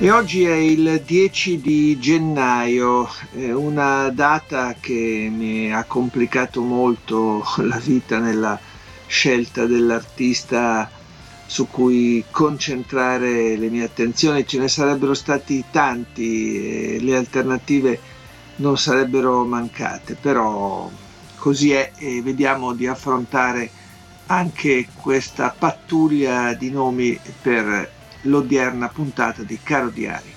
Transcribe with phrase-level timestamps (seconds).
[0.00, 7.78] E oggi è il 10 di gennaio, una data che mi ha complicato molto la
[7.78, 8.56] vita nella
[9.08, 10.88] scelta dell'artista
[11.46, 14.46] su cui concentrare le mie attenzioni.
[14.46, 18.00] Ce ne sarebbero stati tanti e le alternative
[18.56, 20.88] non sarebbero mancate, però
[21.38, 23.68] così è e vediamo di affrontare
[24.26, 30.36] anche questa pattuglia di nomi per l'odierna puntata di Caro Diario.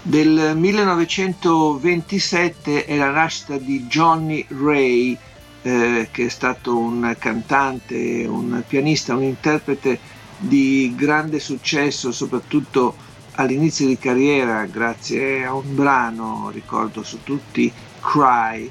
[0.00, 5.18] Del 1927 è la nascita di Johnny Ray,
[5.62, 9.98] eh, che è stato un cantante, un pianista, un interprete
[10.38, 12.94] di grande successo, soprattutto
[13.32, 18.70] all'inizio di carriera, grazie a un brano, ricordo su tutti, Cry.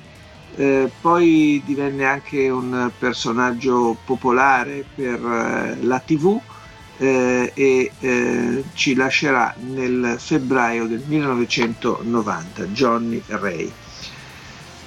[0.55, 6.41] Eh, poi divenne anche un personaggio popolare per eh, la TV
[6.97, 13.71] eh, e eh, ci lascerà nel febbraio del 1990 Johnny Ray.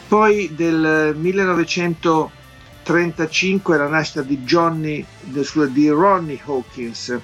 [0.09, 7.17] Poi del 1935 la nascita di Johnny, di Ronnie Hawkins,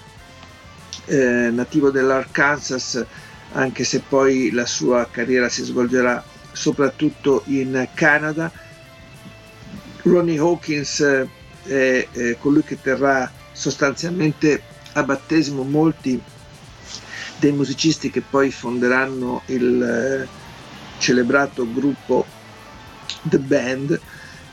[1.07, 3.05] eh, nativo dell'Arkansas,
[3.53, 8.53] anche se poi la sua carriera si svolgerà soprattutto in Canada.
[10.03, 11.01] Ronnie Hawkins
[11.65, 16.21] è, è colui che terrà sostanzialmente a battesimo molti
[17.39, 20.29] dei musicisti che poi fonderanno il eh,
[20.99, 22.25] celebrato gruppo
[23.23, 24.01] The Band.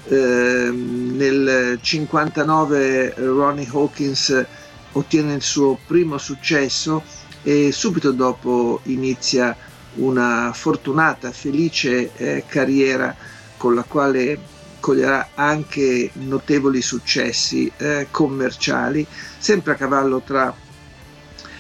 [0.06, 4.46] Eh, nel 59 Ronnie Hawkins
[4.92, 7.04] ottiene il suo primo successo
[7.42, 9.56] e subito dopo inizia
[9.96, 13.16] una fortunata, felice eh, carriera
[13.56, 14.38] con la quale
[14.84, 19.08] coglierà anche notevoli successi eh, commerciali,
[19.38, 20.54] sempre a cavallo tra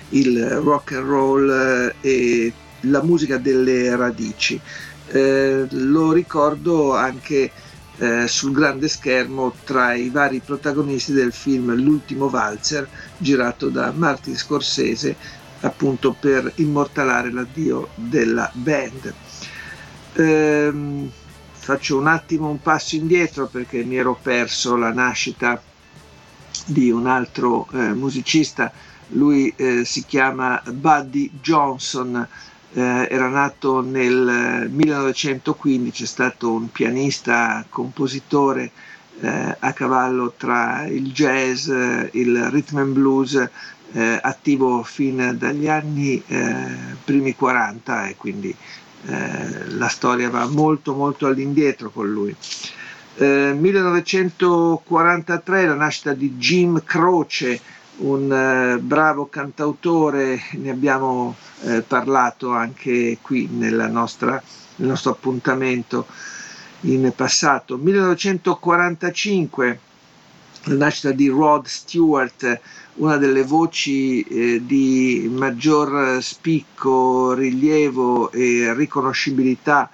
[0.10, 4.60] il rock and roll eh, e la musica delle radici.
[5.08, 7.50] Eh, lo ricordo anche
[7.96, 12.86] eh, sul grande schermo tra i vari protagonisti del film L'ultimo valzer
[13.18, 15.16] girato da Martin Scorsese
[15.62, 19.14] appunto per immortalare l'addio della band.
[20.16, 21.10] Ehm,
[21.64, 25.62] faccio un attimo un passo indietro perché mi ero perso la nascita
[26.66, 28.70] di un altro eh, musicista,
[29.10, 32.28] lui eh, si chiama Buddy Johnson,
[32.74, 38.72] eh, era nato nel 1915, è stato un pianista, compositore
[39.22, 43.50] eh, a cavallo tra il jazz, il rhythm and blues,
[43.94, 46.66] eh, attivo fin dagli anni eh,
[47.04, 48.56] primi 40 e quindi
[49.06, 52.36] eh, la storia va molto molto all'indietro con lui.
[53.16, 57.60] Eh, 1943 la nascita di Jim Croce,
[57.98, 64.42] un eh, bravo cantautore, ne abbiamo eh, parlato anche qui nostra,
[64.78, 66.08] nel nostro appuntamento
[66.82, 67.78] in passato.
[67.78, 69.80] 1945
[70.66, 72.60] la nascita di Rod Stewart,
[72.96, 79.90] una delle voci eh, di maggior spicco, rilievo e riconoscibilità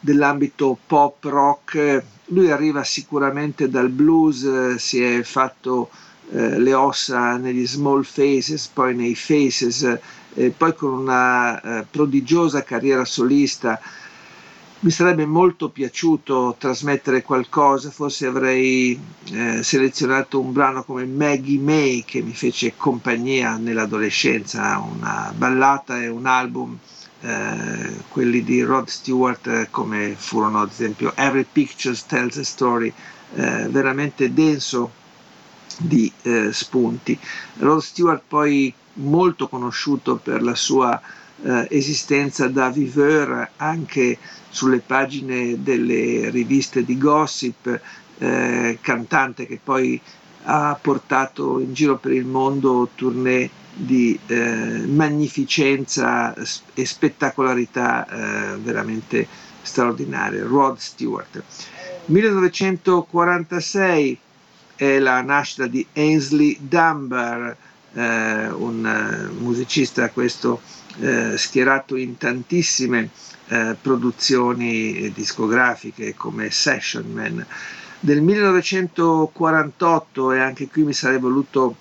[0.00, 2.02] dell'ambito pop rock.
[2.26, 5.90] Lui arriva sicuramente dal blues, si è fatto
[6.32, 9.98] eh, le ossa negli small faces, poi nei faces,
[10.34, 13.80] eh, poi con una eh, prodigiosa carriera solista
[14.84, 18.98] mi sarebbe molto piaciuto trasmettere qualcosa, forse avrei
[19.32, 26.08] eh, selezionato un brano come Maggie May che mi fece compagnia nell'adolescenza, una ballata e
[26.08, 26.76] un album,
[27.22, 32.92] eh, quelli di Rod Stewart eh, come furono ad esempio Every Picture Tells a Story,
[33.36, 34.92] eh, veramente denso
[35.78, 37.18] di eh, spunti.
[37.56, 41.00] Rod Stewart poi molto conosciuto per la sua
[41.42, 44.18] eh, esistenza da viveur anche
[44.54, 47.80] sulle pagine delle riviste di gossip,
[48.18, 50.00] eh, cantante che poi
[50.44, 56.32] ha portato in giro per il mondo tournée di eh, magnificenza
[56.72, 59.26] e spettacolarità eh, veramente
[59.60, 60.44] straordinarie.
[60.44, 61.42] Rod Stewart.
[62.04, 64.18] 1946
[64.76, 67.56] è la nascita di Ainsley Dunbar,
[67.92, 70.60] eh, un musicista questo
[71.00, 73.10] eh, schierato in tantissime
[73.48, 77.44] eh, produzioni discografiche come Session Man.
[78.00, 81.76] Del 1948, e anche qui mi sarei voluto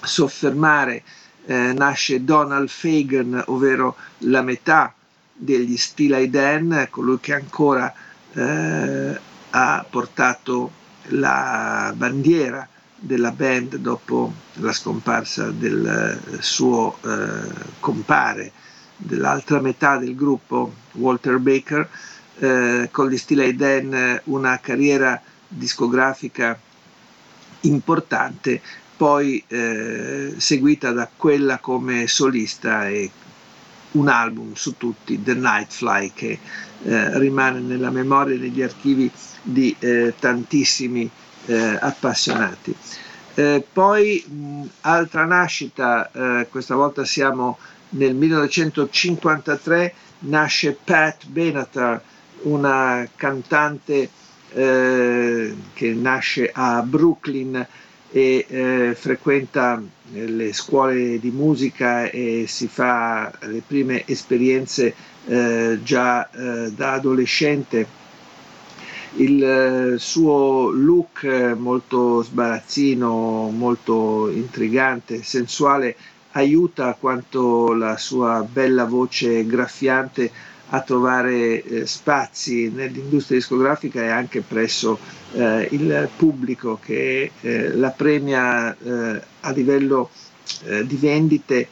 [0.00, 1.02] soffermare,
[1.46, 4.94] eh, nasce Donald Fagan, ovvero la metà
[5.32, 7.92] degli Steely Dan, colui che ancora
[8.32, 10.70] eh, ha portato
[11.08, 18.52] la bandiera della band dopo la scomparsa del suo eh, compare
[18.96, 21.88] dell'altra metà del gruppo, Walter Baker,
[22.38, 26.58] eh, con gli Steely Dan una carriera discografica
[27.62, 28.60] importante,
[28.96, 33.10] poi eh, seguita da quella come solista e
[33.92, 36.38] un album su tutti, The Nightfly, che
[36.84, 39.10] eh, rimane nella memoria e negli archivi
[39.42, 41.08] di eh, tantissimi
[41.46, 42.74] eh, appassionati.
[43.34, 46.10] Eh, poi mh, altra nascita,
[46.50, 47.58] questa volta siamo
[47.92, 52.02] nel 1953, nasce Pat Benatar,
[52.42, 54.08] una cantante
[54.54, 57.66] eh, che nasce a Brooklyn
[58.10, 64.94] e eh, frequenta le scuole di musica e si fa le prime esperienze
[65.26, 68.00] eh, già eh, da adolescente.
[69.16, 71.24] Il eh, suo look
[71.56, 75.96] molto sbarazzino, molto intrigante, sensuale,
[76.32, 80.30] aiuta quanto la sua bella voce graffiante
[80.70, 84.98] a trovare eh, spazi nell'industria discografica e anche presso
[85.34, 90.10] eh, il pubblico che eh, la premia eh, a livello
[90.64, 91.68] eh, di vendite,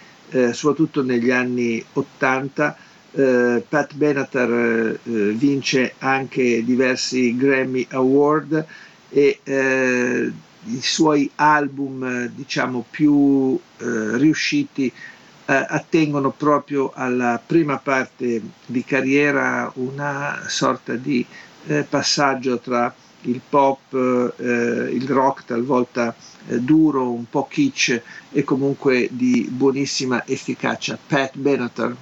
[0.53, 2.77] soprattutto negli anni 80
[3.13, 4.99] eh, Pat Benatar eh,
[5.33, 8.65] vince anche diversi Grammy Award
[9.09, 10.33] e eh,
[10.65, 19.71] i suoi album diciamo più eh, riusciti eh, attengono proprio alla prima parte di carriera
[19.77, 21.25] una sorta di
[21.67, 26.15] eh, passaggio tra il pop, il rock talvolta
[26.47, 28.01] duro, un po' kitsch
[28.33, 30.99] e comunque di buonissima efficacia.
[31.07, 31.95] Pat Benatar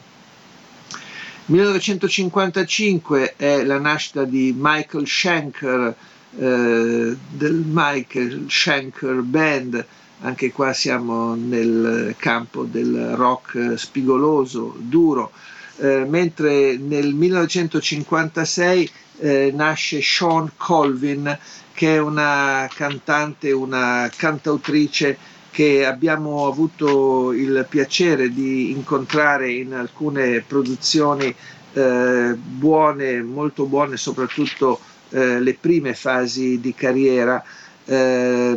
[1.49, 5.97] 1955 è la nascita di Michael Schenker,
[6.37, 9.85] eh, del Michael Schenker Band,
[10.21, 15.31] anche qua siamo nel campo del rock spigoloso, duro,
[15.79, 18.91] eh, mentre nel 1956
[19.21, 21.39] eh, nasce Sean Colvin,
[21.73, 25.17] che è una cantante, una cantautrice
[25.51, 31.35] che abbiamo avuto il piacere di incontrare in alcune produzioni
[31.73, 34.79] eh, buone, molto buone, soprattutto
[35.11, 37.43] eh, le prime fasi di carriera,
[37.85, 38.57] eh,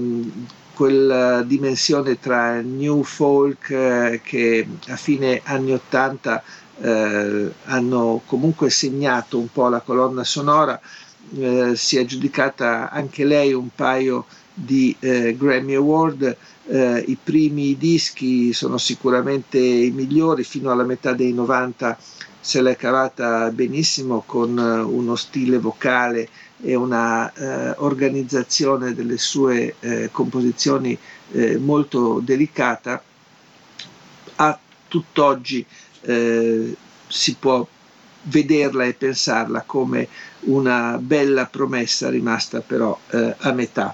[0.74, 6.44] quella dimensione tra new folk eh, che a fine anni 80
[6.82, 10.80] eh, hanno comunque segnato un po' la colonna sonora,
[11.38, 16.36] eh, si è aggiudicata anche lei un paio di Grammy Award.
[16.68, 21.98] Eh, I primi dischi sono sicuramente i migliori, fino alla metà dei 90
[22.42, 26.28] se l'è cavata benissimo con eh, uno stile vocale
[26.64, 30.98] e una eh, organizzazione delle sue eh, composizioni
[31.32, 33.02] eh, molto delicata.
[34.36, 35.64] A tutt'oggi
[36.02, 36.76] eh,
[37.08, 37.66] si può
[38.24, 40.08] vederla e pensarla come
[40.42, 43.94] una bella promessa rimasta però eh, a metà.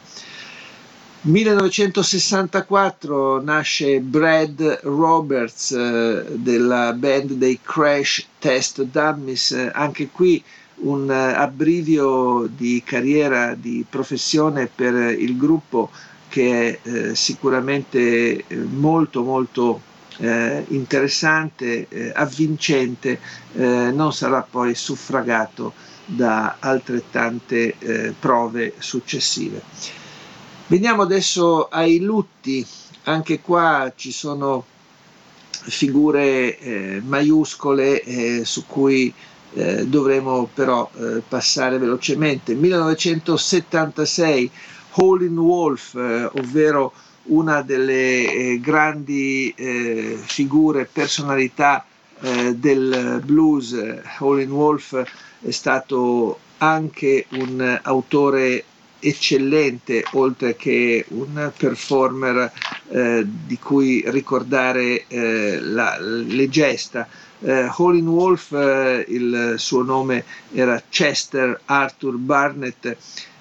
[1.27, 10.41] 1964 nasce Brad Roberts eh, della band dei Crash Test Dummies, anche qui
[10.75, 15.89] un eh, abbrivio di carriera, di professione per il gruppo
[16.29, 19.81] che è eh, sicuramente eh, molto molto
[20.19, 23.19] eh, interessante, eh, avvincente,
[23.53, 25.73] non sarà poi suffragato
[26.05, 27.75] da altrettante
[28.19, 29.61] prove successive.
[30.69, 32.65] Veniamo adesso ai lutti,
[33.03, 34.65] anche qua ci sono
[35.49, 39.13] figure eh, maiuscole eh, su cui
[39.53, 42.53] eh, dovremo però eh, passare velocemente.
[42.53, 44.51] 1976
[44.95, 46.91] Howlin' Wolf, eh, ovvero
[47.27, 49.53] una delle eh, grandi
[50.25, 51.85] figure, personalità
[52.19, 53.73] del blues,
[54.19, 55.01] Howlin' Wolf
[55.39, 58.65] è stato anche un autore
[58.99, 62.51] eccellente, oltre che un performer
[62.89, 67.07] eh, di cui ricordare eh, la, le gesta.
[67.39, 70.23] Eh, Howlin' Wolf, eh, il suo nome
[70.53, 72.97] era Chester Arthur Barnett,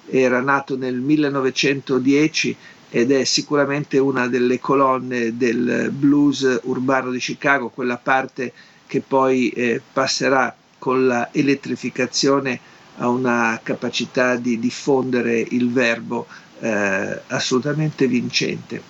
[0.09, 2.55] era nato nel 1910
[2.89, 8.53] ed è sicuramente una delle colonne del blues urbano di Chicago, quella parte
[8.85, 12.59] che poi eh, passerà con la elettrificazione
[12.97, 16.27] a una capacità di diffondere il verbo
[16.59, 18.81] eh, assolutamente vincente.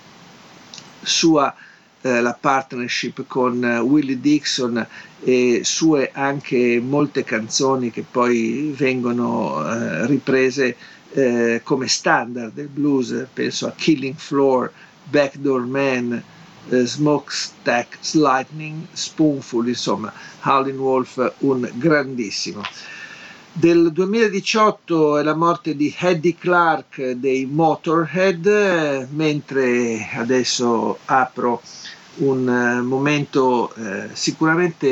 [1.02, 1.54] Sua
[2.00, 4.86] eh, la partnership con uh, Willie Dixon
[5.24, 10.76] e sue anche molte canzoni che poi vengono uh, riprese
[11.10, 14.70] uh, come standard del blues, penso a Killing Floor,
[15.10, 16.22] Backdoor Man,
[16.70, 20.12] Smokestack Lightning, Spoonful, insomma,
[20.42, 22.62] Howlin' Wolf un grandissimo.
[23.58, 31.60] Del 2018 è la morte di Eddie Clark dei Motorhead, mentre adesso apro
[32.18, 34.86] un eh, momento eh, sicuramente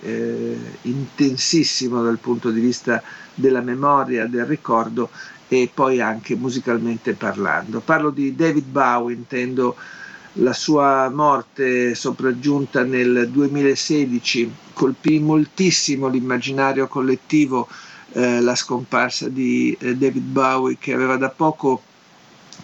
[0.00, 3.02] eh, intensissimo dal punto di vista
[3.34, 5.10] della memoria, del ricordo
[5.48, 7.80] e poi anche musicalmente parlando.
[7.80, 9.74] Parlo di David Bowie, intendo
[10.34, 17.68] la sua morte sopraggiunta nel 2016 colpì moltissimo l'immaginario collettivo
[18.12, 21.82] eh, la scomparsa di eh, David Bowie che aveva da poco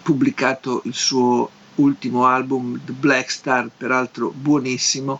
[0.01, 5.19] pubblicato il suo ultimo album The Black Star, peraltro buonissimo,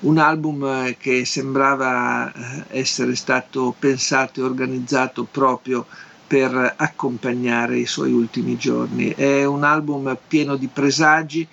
[0.00, 5.86] un album eh, che sembrava eh, essere stato pensato e organizzato proprio
[6.26, 9.10] per accompagnare i suoi ultimi giorni.
[9.10, 11.46] È un album pieno di presagi,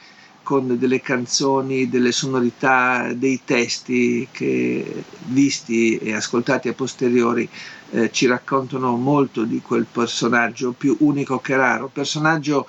[0.44, 7.50] con delle canzoni, delle sonorità, dei testi che visti e ascoltati a posteriori
[7.94, 12.68] eh, ci raccontano molto di quel personaggio più unico che raro, personaggio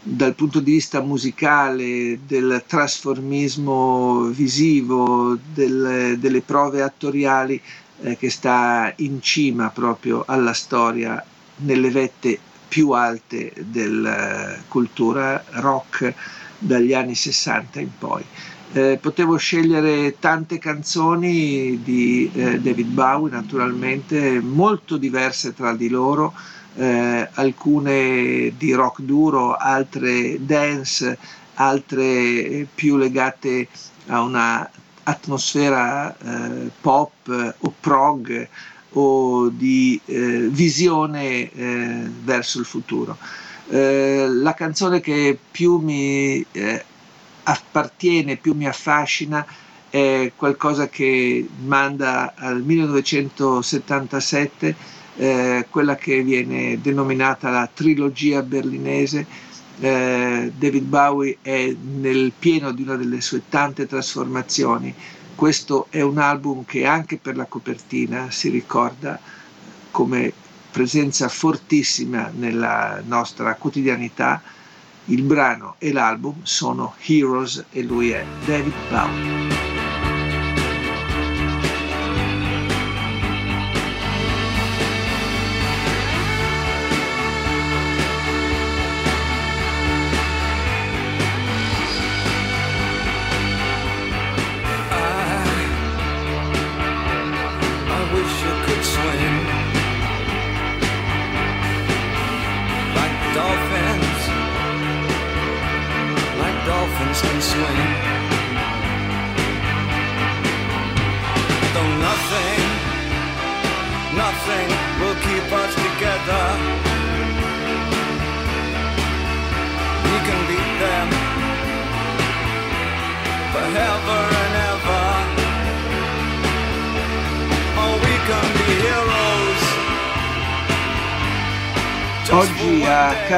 [0.00, 7.60] dal punto di vista musicale, del trasformismo visivo, del, delle prove attoriali
[8.02, 11.22] eh, che sta in cima proprio alla storia
[11.58, 12.38] nelle vette
[12.68, 16.14] più alte della eh, cultura rock
[16.58, 18.24] dagli anni 60 in poi.
[18.76, 26.34] Eh, potevo scegliere tante canzoni di eh, David Bowie, naturalmente, molto diverse tra di loro,
[26.74, 31.16] eh, alcune di rock duro, altre dance,
[31.54, 33.68] altre più legate
[34.08, 34.68] a una
[35.04, 38.46] atmosfera eh, pop o prog
[38.90, 43.16] o di eh, visione eh, verso il futuro.
[43.68, 46.44] La canzone che più mi
[47.48, 49.46] appartiene, più mi affascina
[49.88, 54.74] è qualcosa che manda al 1977
[55.16, 59.26] eh, quella che viene denominata la trilogia berlinese.
[59.78, 64.92] Eh, David Bowie è nel pieno di una delle sue tante trasformazioni.
[65.34, 69.18] Questo è un album che anche per la copertina si ricorda
[69.90, 70.32] come
[70.70, 74.42] presenza fortissima nella nostra quotidianità.
[75.08, 79.85] Il brano e l'album sono Heroes e lui è David Bowie.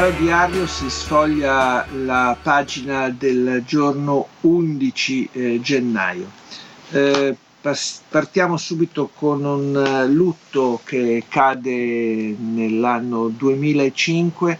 [0.09, 6.31] Caro Diario si sfoglia la pagina del giorno 11 eh, gennaio.
[6.93, 7.37] Eh,
[8.09, 14.59] partiamo subito con un eh, lutto che cade nell'anno 2005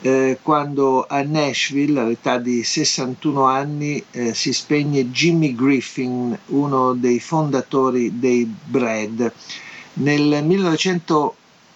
[0.00, 4.02] eh, quando a Nashville all'età di 61 anni
[4.32, 9.30] si spegne Jimmy Griffin, uno dei fondatori dei Bread.
[9.94, 10.42] Nel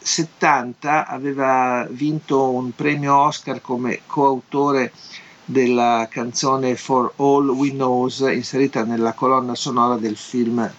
[0.03, 4.93] 1970 aveva vinto un premio Oscar come coautore
[5.45, 10.71] della canzone For All We Knows inserita nella colonna sonora del film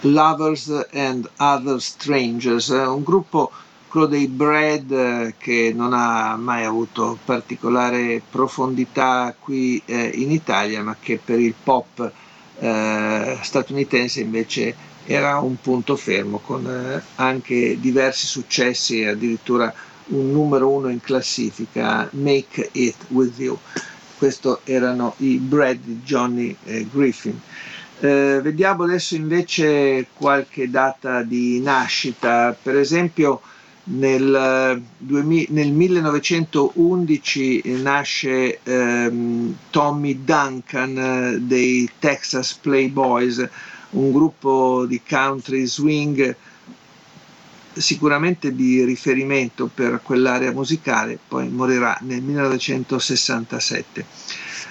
[0.00, 3.50] Lovers and Other Strangers, un gruppo
[3.88, 10.96] quello dei Bread che non ha mai avuto particolare profondità qui eh, in Italia ma
[11.00, 12.12] che per il pop
[12.58, 14.76] eh, statunitense invece
[15.06, 19.72] era un punto fermo con eh, anche diversi successi addirittura
[20.08, 23.58] un numero uno in classifica, Make It With You.
[24.18, 27.40] Questo erano i Brad di Johnny eh, Griffin.
[27.98, 33.40] Eh, vediamo adesso invece qualche data di nascita, per esempio
[33.88, 43.48] nel, 2000, nel 1911 nasce ehm, Tommy Duncan eh, dei Texas Playboys,
[43.96, 46.36] un gruppo di country swing
[47.72, 54.06] sicuramente di riferimento per quell'area musicale, poi morirà nel 1967.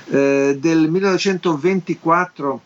[0.07, 2.61] Eh, del 1924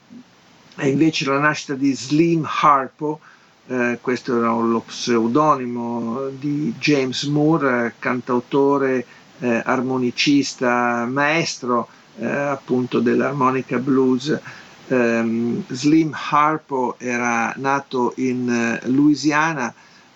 [0.75, 3.20] è invece la nascita di Slim Harpo,
[3.68, 9.06] eh, questo era lo pseudonimo di James Moore, cantautore,
[9.39, 11.88] eh, armonicista, maestro
[12.18, 14.38] eh, appunto dell'armonica blues.
[14.89, 19.72] Um, Slim Harpo era nato in eh, Louisiana,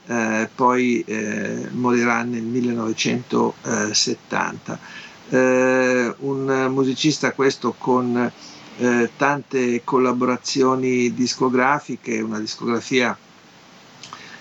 [0.08, 4.80] eh, poi eh, morirà nel 1970.
[6.20, 8.32] un musicista questo con
[9.18, 13.16] tante collaborazioni discografiche, una discografia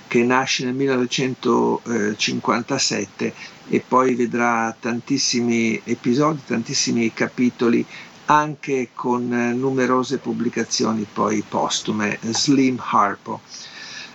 [0.06, 3.34] che nasce nel 1957
[3.68, 7.86] e poi vedrà tantissimi episodi, tantissimi capitoli
[8.26, 13.40] anche con numerose pubblicazioni poi postume, Slim Harpo.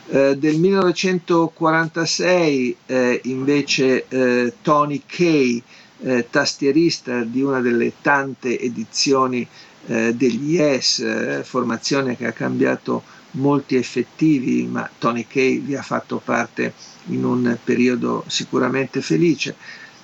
[0.09, 5.61] Eh, del 1946 eh, invece eh, Tony Kay,
[5.99, 9.45] eh, tastierista di una delle tante edizioni
[9.87, 15.81] eh, degli Yes, eh, formazione che ha cambiato molti effettivi, ma Tony Kay vi ha
[15.81, 16.73] fatto parte
[17.07, 19.55] in un periodo sicuramente felice.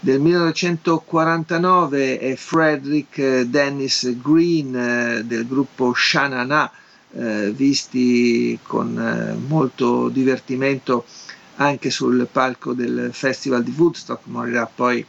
[0.04, 6.70] Del 1949 è Frederick Dennis Green eh, del gruppo Shanana,
[7.14, 11.06] eh, visti con eh, molto divertimento
[11.56, 15.06] anche sul palco del Festival di Woodstock, morirà poi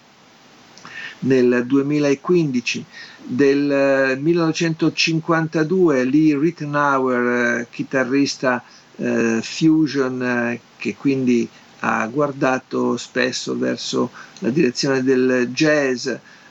[1.21, 2.85] nel 2015
[3.25, 8.63] del 1952 eh, Lee Rittenauer, eh, chitarrista
[8.95, 11.49] eh, fusion eh, che quindi
[11.87, 16.09] ha guardato spesso verso la direzione del jazz.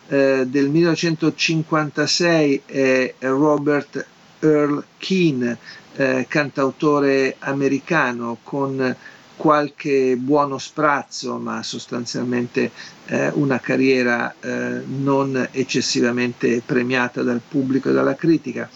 [0.07, 4.05] Eh, del 1956 è Robert
[4.39, 5.57] Earl Keane,
[5.95, 8.95] eh, cantautore americano con
[9.35, 12.69] qualche buono sprazzo, ma sostanzialmente
[13.07, 18.69] eh, una carriera eh, non eccessivamente premiata dal pubblico e dalla critica.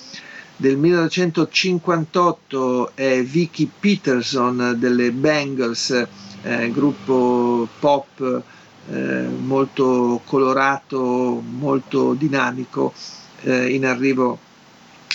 [0.60, 6.08] Del 1958 è Vicky Peterson delle Bengals,
[6.48, 8.44] eh, gruppo pop
[8.90, 12.94] eh, molto colorato, molto dinamico,
[13.42, 14.40] eh, in arrivo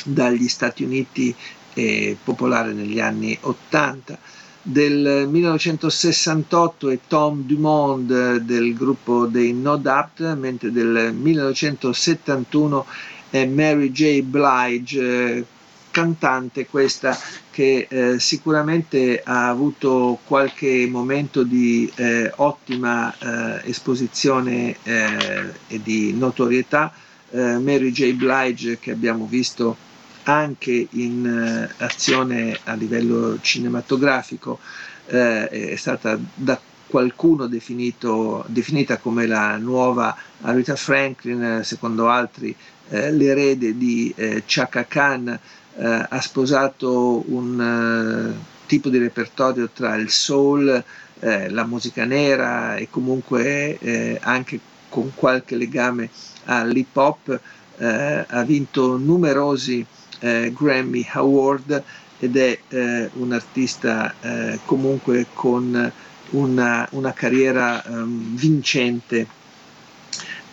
[0.05, 1.35] dagli Stati Uniti
[1.75, 4.19] e popolare negli anni 80
[4.65, 12.87] del 1968 è Tom Dumond del gruppo dei No Doubt, mentre del 1971
[13.31, 14.21] è Mary J.
[14.21, 15.45] Blige,
[15.91, 17.19] cantante questa
[17.53, 26.15] che eh, sicuramente ha avuto qualche momento di eh, ottima eh, esposizione eh, e di
[26.15, 26.93] notorietà.
[27.31, 28.15] Eh, Mary J.
[28.15, 29.77] Blige che abbiamo visto
[30.25, 34.59] anche in eh, azione a livello cinematografico
[35.05, 42.55] è stata da qualcuno definito, definita come la nuova Aretha Franklin, secondo altri
[42.89, 44.15] l'erede di
[44.47, 45.39] Chaka Khan,
[45.77, 50.83] eh, ha sposato un eh, tipo di repertorio tra il soul,
[51.25, 54.59] la musica nera e comunque anche
[54.89, 56.11] con qualche legame
[56.47, 57.41] all'hip hop,
[57.79, 59.87] ha vinto numerosi
[60.23, 61.83] eh, Grammy Award
[62.19, 65.93] ed è eh, un artista eh, comunque con
[66.31, 69.27] una, una carriera um, vincente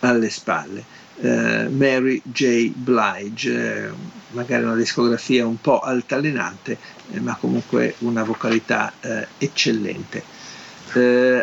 [0.00, 0.98] alle spalle.
[1.20, 2.72] Mary J.
[2.74, 3.90] Blige, eh,
[4.30, 6.78] magari una discografia un po' altalenante,
[7.12, 10.38] eh, ma comunque una vocalità eh, eccellente.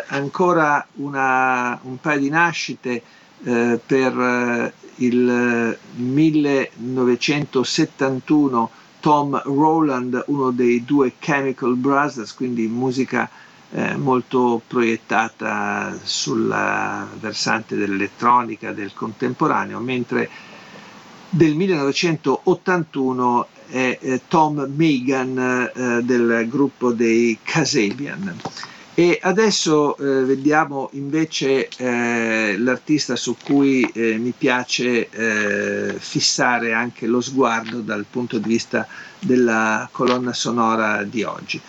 [0.08, 3.02] ancora una, un paio di nascite
[3.40, 8.70] per il 1971
[9.00, 13.30] Tom Rowland, uno dei due Chemical Brothers, quindi musica
[13.70, 16.48] eh, molto proiettata sul
[17.20, 20.28] versante dell'elettronica, del contemporaneo, mentre
[21.30, 28.36] del 1981 è eh, Tom Megan eh, del gruppo dei Kasabian.
[28.94, 37.06] E adesso eh, vediamo invece eh, l'artista su cui eh, mi piace eh, fissare anche
[37.06, 38.88] lo sguardo dal punto di vista
[39.20, 41.60] della colonna sonora di oggi.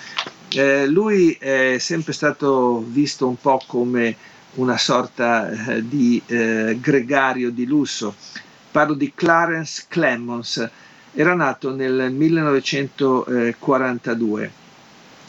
[0.88, 4.16] Lui è sempre stato visto un po' come
[4.56, 5.48] una sorta
[5.82, 8.16] di gregario di lusso.
[8.72, 10.70] Parlo di Clarence Clemons,
[11.14, 14.52] era nato nel 1942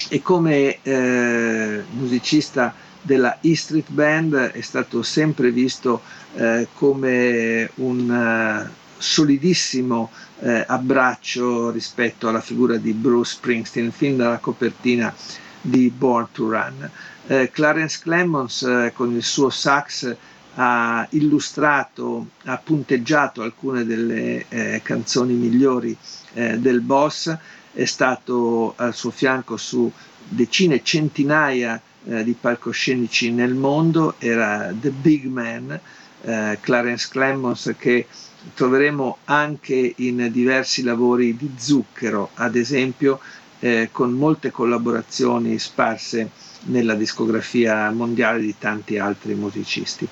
[0.08, 6.02] e come eh, musicista della E Street Band è stato sempre visto
[6.34, 8.68] eh, come un uh,
[9.00, 15.12] solidissimo eh, abbraccio rispetto alla figura di Bruce Springsteen fin dalla copertina
[15.60, 16.90] di Born to Run.
[17.26, 20.14] Eh, Clarence Clemons eh, con il suo sax
[20.62, 25.96] ha illustrato, ha punteggiato alcune delle eh, canzoni migliori
[26.34, 27.34] eh, del boss,
[27.72, 29.90] è stato al suo fianco su
[30.28, 35.80] decine, centinaia eh, di palcoscenici nel mondo, era The Big Man,
[36.22, 38.06] eh, Clarence Clemons che
[38.52, 43.18] troveremo anche in diversi lavori di Zucchero, ad esempio,
[43.60, 46.30] eh, con molte collaborazioni sparse
[46.64, 50.06] nella discografia mondiale di tanti altri musicisti.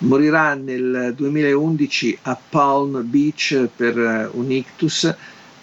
[0.00, 5.14] Morirà nel 2011 a Palm Beach per eh, un ictus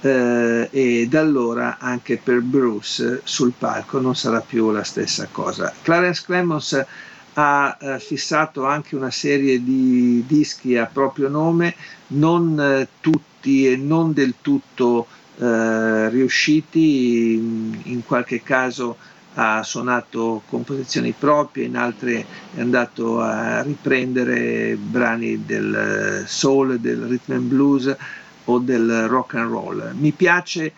[0.01, 5.73] eh, e da allora anche per Bruce sul palco non sarà più la stessa cosa.
[5.81, 6.85] Clarence Clemons
[7.33, 11.75] ha eh, fissato anche una serie di dischi a proprio nome,
[12.07, 15.07] non eh, tutti e non del tutto
[15.39, 18.97] eh, riusciti, in, in qualche caso
[19.39, 27.33] ha suonato composizioni proprie, in altre è andato a riprendere brani del soul, del rhythm
[27.33, 27.95] and blues
[28.45, 29.91] o del rock and roll.
[29.95, 30.73] Mi piace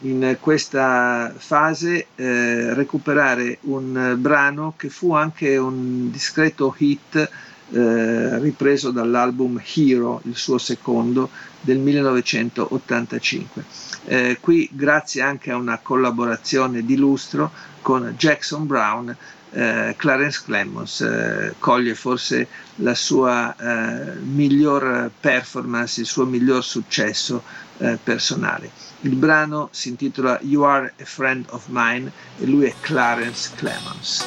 [0.00, 7.30] in questa fase eh, recuperare un brano che fu anche un discreto hit
[7.70, 13.64] eh, ripreso dall'album Hero, il suo secondo, del 1985.
[14.06, 19.14] Eh, qui grazie anche a una collaborazione di lustro con Jackson Brown,
[19.50, 27.42] eh, Clarence Clemons eh, coglie forse la sua eh, miglior performance, il suo miglior successo
[27.78, 28.70] eh, personale.
[29.00, 34.24] Il brano si intitola You Are a Friend of Mine e lui è Clarence Clemons.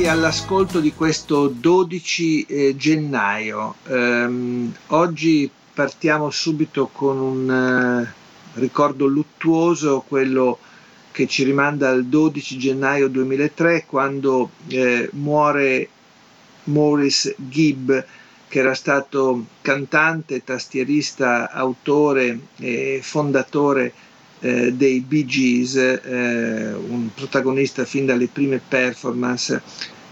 [0.00, 3.74] Arrivati all'ascolto di questo 12 eh, gennaio.
[3.86, 10.58] Um, oggi partiamo subito con un uh, ricordo luttuoso, quello
[11.10, 15.88] che ci rimanda al 12 gennaio 2003 quando eh, muore
[16.64, 17.90] Maurice Gibb
[18.48, 23.92] che era stato cantante, tastierista, autore e fondatore
[24.40, 29.62] eh, dei Bee Gees, eh, un protagonista fin dalle prime performance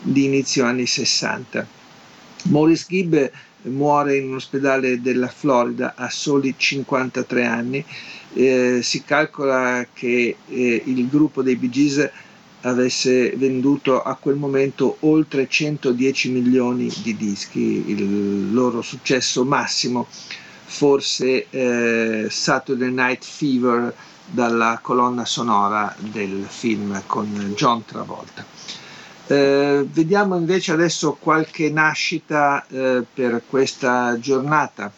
[0.00, 1.66] di inizio anni 60.
[2.44, 3.16] Maurice Gibb
[3.62, 7.84] muore in un ospedale della Florida a soli 53 anni.
[8.34, 12.10] Eh, si calcola che eh, il gruppo dei Bee Gees
[12.62, 20.06] avesse venduto a quel momento oltre 110 milioni di dischi, il loro successo massimo
[20.68, 23.94] forse eh, Saturday Night Fever
[24.30, 28.44] dalla colonna sonora del film con John Travolta.
[29.26, 34.90] Eh, vediamo invece adesso qualche nascita eh, per questa giornata.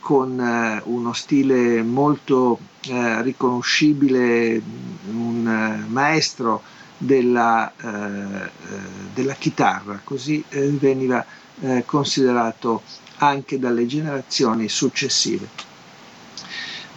[0.00, 4.62] con uno stile molto eh, riconoscibile,
[5.10, 6.62] un eh, maestro
[6.96, 8.48] della, eh,
[9.12, 11.26] della chitarra, così eh, veniva
[11.60, 12.82] eh, considerato
[13.16, 15.48] anche dalle generazioni successive.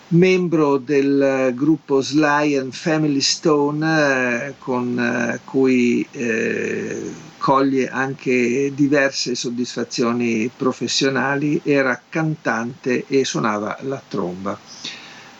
[0.10, 9.36] membro del gruppo Sly and Family Stone eh, con eh, cui eh, coglie anche diverse
[9.36, 14.60] soddisfazioni professionali, era cantante e suonava la tromba.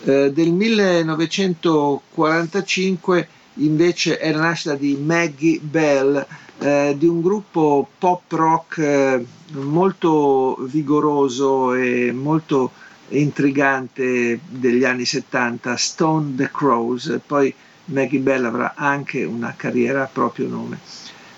[0.04, 6.26] Eh, del 1945 invece è la nascita di Maggie Bell,
[6.60, 12.72] eh, di un gruppo pop rock eh, molto vigoroso e molto
[13.10, 17.52] intrigante degli anni 70, Stone the Crows, poi
[17.86, 20.80] Maggie Bell avrà anche una carriera a proprio nome.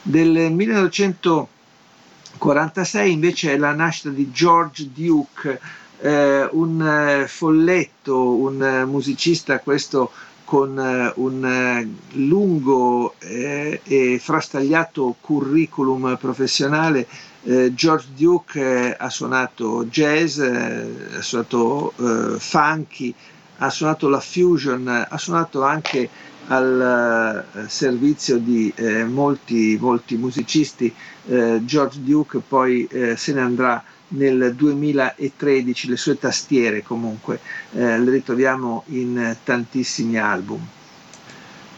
[0.01, 5.59] Del 1946 invece è la nascita di George Duke,
[5.99, 10.11] eh, un eh, folletto, un musicista questo
[10.51, 11.87] con eh, un eh,
[12.17, 17.07] lungo eh, e frastagliato curriculum professionale
[17.73, 21.91] George Duke ha suonato jazz, ha suonato
[22.37, 23.11] funky,
[23.57, 26.07] ha suonato la fusion, ha suonato anche
[26.49, 28.71] al servizio di
[29.07, 30.93] molti, molti musicisti.
[31.63, 37.39] George Duke poi se ne andrà nel 2013, le sue tastiere comunque
[37.71, 40.65] le ritroviamo in tantissimi album.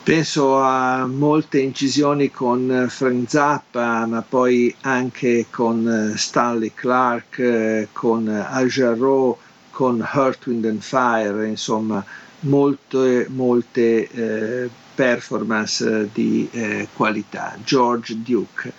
[0.03, 8.67] Penso a molte incisioni con Frank Zappa, ma poi anche con Stanley Clark, con Al
[8.67, 9.37] Jarreau,
[9.69, 12.03] con Earth, Wind and Fire, insomma
[12.41, 17.57] molte, molte eh, performance di eh, qualità.
[17.63, 18.71] George Duke.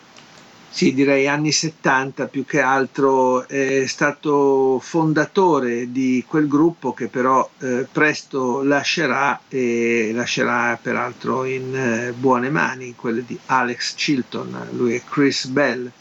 [0.69, 7.49] Sì, direi anni 70 più che altro, è stato fondatore di quel gruppo che però
[7.57, 14.93] eh, presto lascerà e lascerà peraltro in eh, buone mani, quelle di Alex Chilton, lui
[14.93, 15.91] è Chris Bell.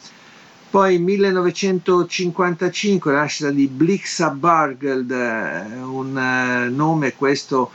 [0.72, 7.70] Poi 1955 la nascita di Blixa Bargeld, eh, un eh, nome questo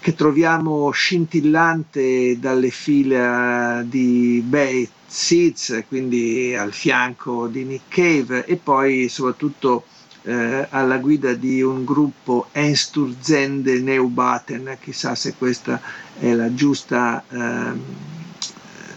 [0.00, 8.56] che troviamo scintillante dalle file di Bait Seeds, quindi al fianco di Nick Cave e
[8.56, 9.84] poi soprattutto
[10.22, 15.80] eh, alla guida di un gruppo Ensturzende Neubaten, chissà se questa
[16.18, 18.14] è la giusta eh,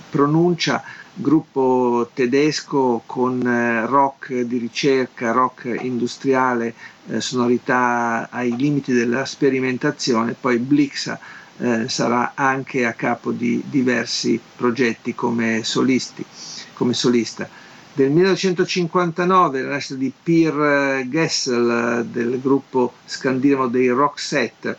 [0.10, 0.84] pronuncia,
[1.22, 6.74] gruppo tedesco con eh, rock di ricerca, rock industriale,
[7.08, 11.20] eh, sonorità ai limiti della sperimentazione, poi Blixa
[11.58, 16.26] eh, sarà anche a capo di diversi progetti come, solisti,
[16.74, 17.48] come solista.
[17.92, 24.78] Del 1959 la nascita di Pierre Gessel del gruppo scandinavo dei Roxette,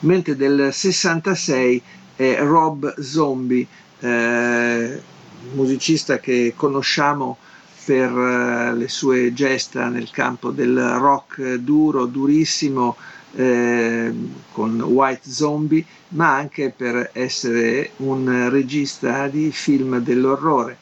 [0.00, 1.82] mentre del 66
[2.16, 3.66] è Rob Zombie,
[4.00, 5.02] eh,
[5.52, 7.36] musicista che conosciamo
[7.84, 12.96] per uh, le sue gesta nel campo del rock duro, durissimo,
[13.34, 14.12] eh,
[14.52, 20.78] con White Zombie, ma anche per essere un regista di film dell'orrore.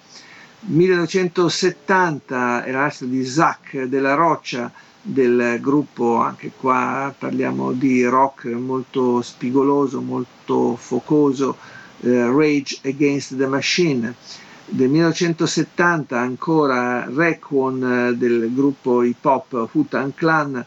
[0.61, 8.47] 1970 è la nascita di Zach della Roccia, del gruppo, anche qua parliamo di rock
[8.47, 11.57] molto spigoloso, molto focoso,
[12.01, 14.15] eh, Rage Against the Machine.
[14.71, 20.65] Del 1970 ancora Requon eh, del gruppo hip hop Hutan Clan,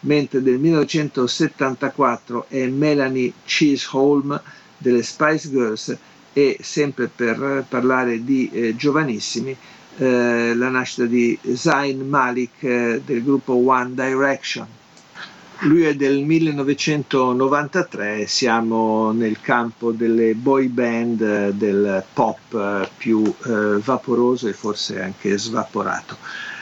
[0.00, 4.40] mentre del 1974 è Melanie Chisholm
[4.76, 5.96] delle Spice Girls
[6.32, 9.56] e sempre per parlare di eh, giovanissimi
[9.98, 14.66] eh, la nascita di Zayn Malik eh, del gruppo One Direction.
[15.64, 23.24] Lui è del 1993, siamo nel campo delle boy band eh, del pop eh, più
[23.24, 26.18] eh, vaporoso e forse anche svaporato.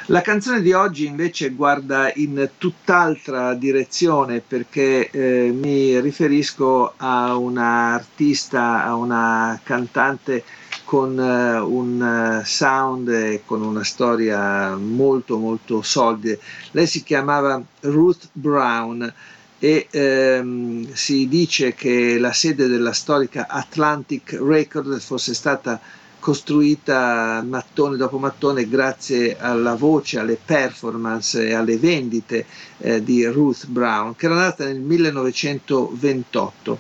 [0.07, 7.95] La canzone di oggi invece guarda in tutt'altra direzione perché eh, mi riferisco a una
[7.95, 10.45] artista, a una cantante
[10.93, 16.39] con uh, un uh, sound e con una storia molto molto solide.
[16.73, 19.11] Lei si chiamava Ruth Brown
[19.59, 25.81] e ehm, si dice che la sede della storica Atlantic Records fosse stata
[26.19, 32.45] costruita mattone dopo mattone grazie alla voce, alle performance e alle vendite
[32.77, 36.79] eh, di Ruth Brown, che era nata nel 1928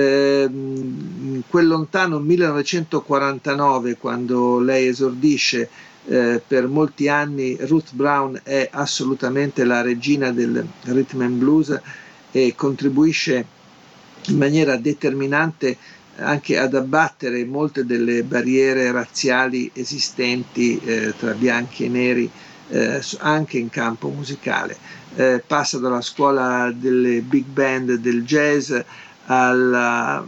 [0.00, 5.68] in quel lontano 1949, quando lei esordisce
[6.06, 11.80] eh, per molti anni, Ruth Brown è assolutamente la regina del rhythm and blues
[12.30, 13.46] e contribuisce
[14.28, 15.76] in maniera determinante
[16.16, 22.30] anche ad abbattere molte delle barriere razziali esistenti eh, tra bianchi e neri
[22.68, 24.76] eh, anche in campo musicale.
[25.14, 28.72] Eh, passa dalla scuola delle big band del jazz
[29.40, 30.24] alla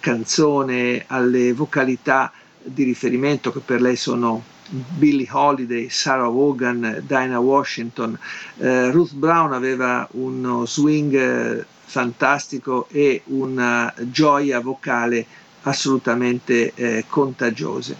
[0.00, 8.18] canzone, alle vocalità di riferimento che per lei sono Billie Holiday, Sarah Vaughan, Dinah Washington.
[8.58, 15.24] Eh, Ruth Brown aveva uno swing eh, fantastico e una gioia vocale
[15.62, 17.96] assolutamente eh, contagiose.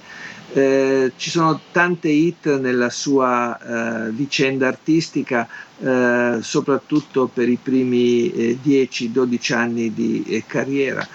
[0.52, 3.58] Eh, ci sono tante hit nella sua
[4.06, 5.48] eh, vicenda artistica,
[5.80, 8.28] eh, soprattutto per i primi
[8.62, 11.06] 10-12 eh, anni di eh, carriera.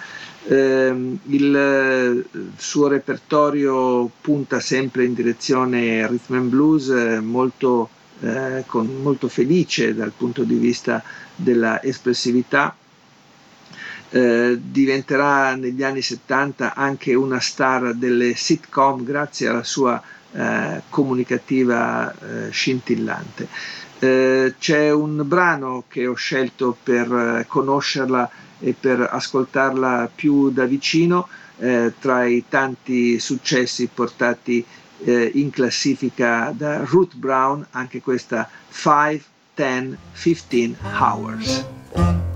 [0.48, 2.24] Ehm, il eh,
[2.56, 6.88] suo repertorio punta sempre in direzione rhythm and blues,
[7.22, 7.88] molto,
[8.66, 11.02] con, molto felice dal punto di vista
[11.34, 12.76] della espressività
[14.12, 20.00] eh, diventerà negli anni 70 anche una star delle sitcom grazie alla sua
[20.32, 23.48] eh, comunicativa eh, scintillante.
[24.02, 30.64] Eh, c'è un brano che ho scelto per eh, conoscerla e per ascoltarla più da
[30.64, 31.28] vicino
[32.00, 34.64] tra i tanti successi portati
[35.04, 39.22] in classifica da Ruth Brown, anche questa 5,
[39.54, 42.31] 10, 15 Hours.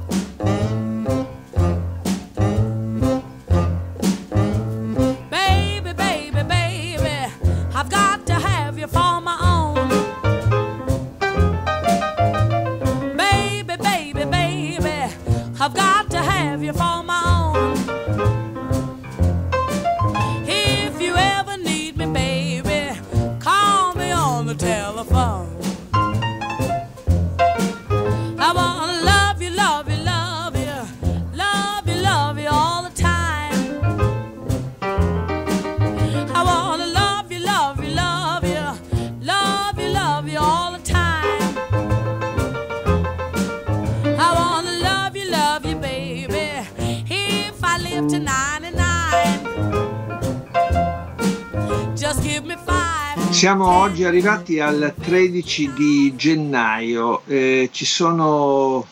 [53.96, 58.87] Oggi arrivati al 13 di gennaio, eh, ci sono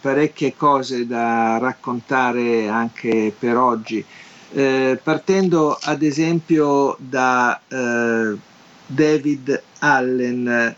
[0.00, 4.04] parecchie cose da raccontare anche per oggi,
[4.54, 8.36] eh, partendo ad esempio da eh,
[8.84, 10.74] David Allen, eh,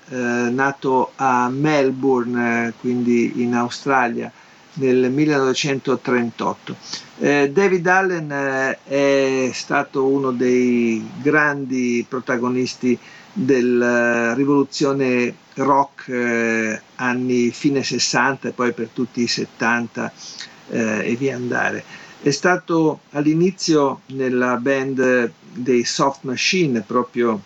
[0.50, 4.30] nato a Melbourne, quindi in Australia,
[4.74, 6.76] nel 1938.
[7.18, 12.98] Eh, David Allen eh, è stato uno dei grandi protagonisti
[13.32, 20.12] della rivoluzione rock eh, anni fine 60 e poi per tutti i 70
[20.70, 21.84] eh, e via andare.
[22.20, 27.40] È stato all'inizio nella band dei Soft Machine, proprio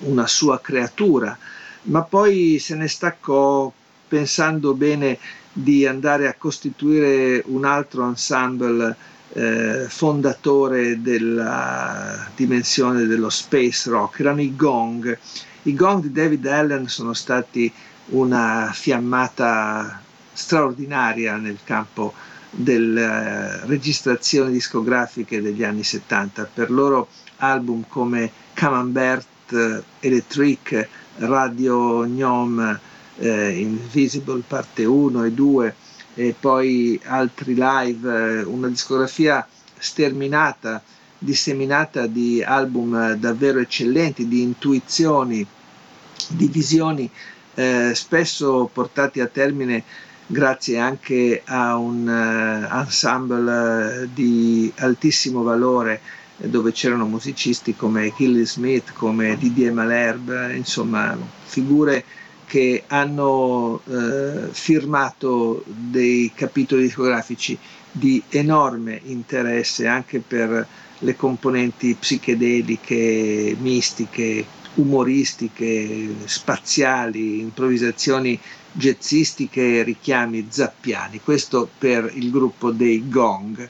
[0.00, 1.36] una sua creatura,
[1.84, 3.72] ma poi se ne staccò
[4.08, 5.18] pensando bene
[5.52, 8.96] di andare a costituire un altro ensemble
[9.34, 15.18] eh, fondatore della dimensione dello space rock, erano i gong.
[15.62, 17.72] I gong di David Allen sono stati
[18.06, 20.00] una fiammata
[20.32, 22.12] straordinaria nel campo
[22.50, 26.50] delle eh, registrazioni discografiche degli anni 70.
[26.52, 32.80] Per loro album come Camembert, eh, Electric, Radio Gnome,
[33.18, 35.74] eh, Invisible parte 1 e 2
[36.14, 39.46] e poi altri live, eh, una discografia
[39.78, 40.82] sterminata,
[41.18, 45.46] disseminata di album davvero eccellenti, di intuizioni,
[46.28, 47.10] di visioni
[47.54, 49.84] eh, spesso portati a termine
[50.26, 56.00] grazie anche a un uh, ensemble di altissimo valore
[56.36, 62.04] dove c'erano musicisti come Gilly Smith, come Didier Malherbe, insomma figure
[62.52, 67.58] che hanno eh, firmato dei capitoli discografici
[67.90, 70.66] di enorme interesse anche per
[70.98, 74.44] le componenti psichedeliche, mistiche,
[74.74, 78.38] umoristiche, spaziali, improvvisazioni
[78.72, 81.22] jazzistiche, richiami zappiani.
[81.22, 83.66] Questo per il gruppo dei Gong.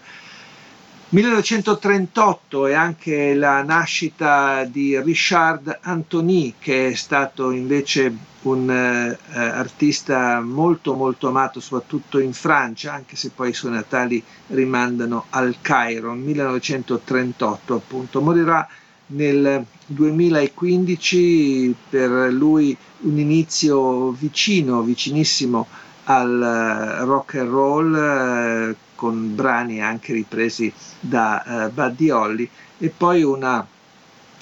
[1.13, 10.41] 1938 è anche la nascita di Richard Anthony, che è stato invece un eh, artista
[10.41, 16.13] molto molto amato soprattutto in Francia, anche se poi i suoi natali rimandano al Cairo,
[16.15, 18.23] 1938 appunto.
[18.23, 18.67] Morirà
[19.09, 25.67] nel 2015 per lui un inizio vicino, vicinissimo
[26.05, 32.49] al rock and roll eh, con brani anche ripresi da eh, Buddy Holly
[32.79, 33.67] e poi una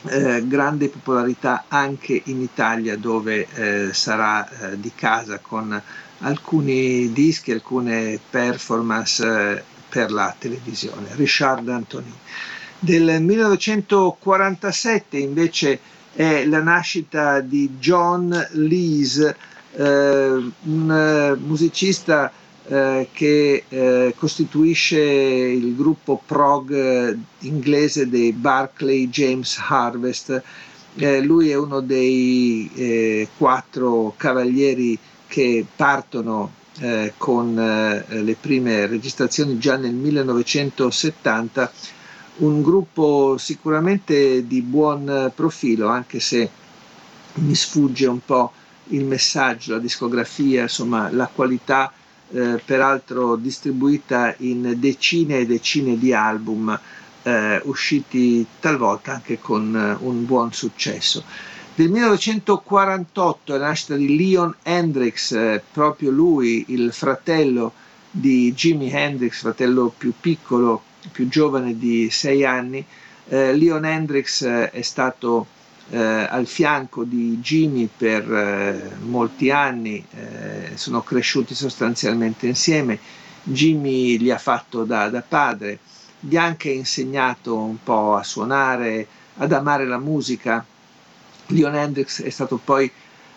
[0.02, 5.80] eh, grande popolarità anche in Italia dove eh, sarà eh, di casa con
[6.18, 11.08] alcuni dischi, alcune performance eh, per la televisione.
[11.14, 12.12] Richard Anthony.
[12.78, 15.80] Del 1947 invece
[16.12, 19.34] è la nascita di John Lees,
[19.72, 22.30] eh, un musicista
[22.72, 30.40] eh, che eh, costituisce il gruppo prog eh, inglese dei Barclay James Harvest.
[30.94, 34.96] Eh, lui è uno dei eh, quattro cavalieri
[35.26, 36.58] che partono
[37.18, 37.54] con
[38.08, 41.70] le prime registrazioni già nel 1970
[42.36, 46.48] un gruppo sicuramente di buon profilo, anche se
[47.34, 48.52] mi sfugge un po'
[48.88, 51.92] il messaggio, la discografia, insomma la qualità
[52.32, 56.78] eh, peraltro distribuita in decine e decine di album
[57.22, 61.24] eh, usciti talvolta anche con eh, un buon successo.
[61.74, 67.72] Del 1948 è la nascita di Leon Hendrix, eh, proprio lui, il fratello
[68.10, 72.84] di Jimi Hendrix, fratello più piccolo, più giovane di sei anni.
[73.28, 75.46] Eh, Leon Hendrix è stato
[75.90, 82.98] eh, al fianco di Jimmy per eh, molti anni, eh, sono cresciuti sostanzialmente insieme.
[83.42, 85.80] Jimmy gli ha fatto da, da padre,
[86.20, 89.06] gli ha anche insegnato un po' a suonare,
[89.38, 90.64] ad amare la musica.
[91.46, 92.90] Leon Hendrix è stato poi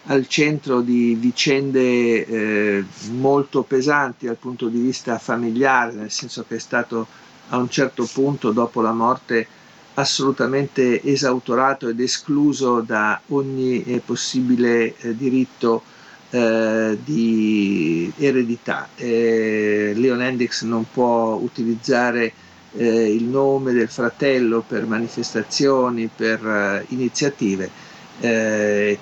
[0.07, 6.55] al centro di vicende eh, molto pesanti dal punto di vista familiare, nel senso che
[6.55, 7.07] è stato
[7.49, 9.47] a un certo punto dopo la morte
[9.95, 15.83] assolutamente esautorato ed escluso da ogni eh, possibile eh, diritto
[16.31, 18.89] eh, di eredità.
[18.95, 22.33] Eh, Leon Hendrix non può utilizzare
[22.75, 27.69] eh, il nome del fratello per manifestazioni, per eh, iniziative,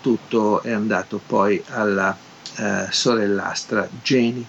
[0.01, 2.17] tutto è andato poi alla
[2.89, 4.43] sorellastra Jenny.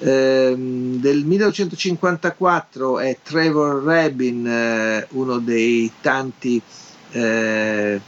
[0.00, 6.62] Ehm, del 1954 è Trevor Rabin, eh, uno dei tanti
[7.10, 8.00] eh,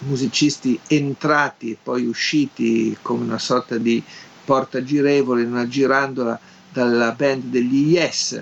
[0.00, 4.02] musicisti entrati e poi usciti come una sorta di
[4.44, 6.38] porta girevole in una girandola
[6.72, 8.40] dalla band degli Yes,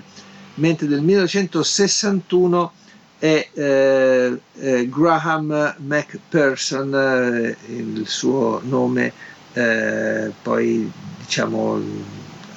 [0.55, 2.71] mentre del 1961
[3.17, 9.11] è eh, eh, Graham McPherson, eh, il suo nome
[9.53, 10.89] eh, poi
[11.19, 11.81] diciamo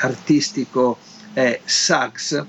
[0.03, 0.98] artistico
[1.32, 2.44] è Suggs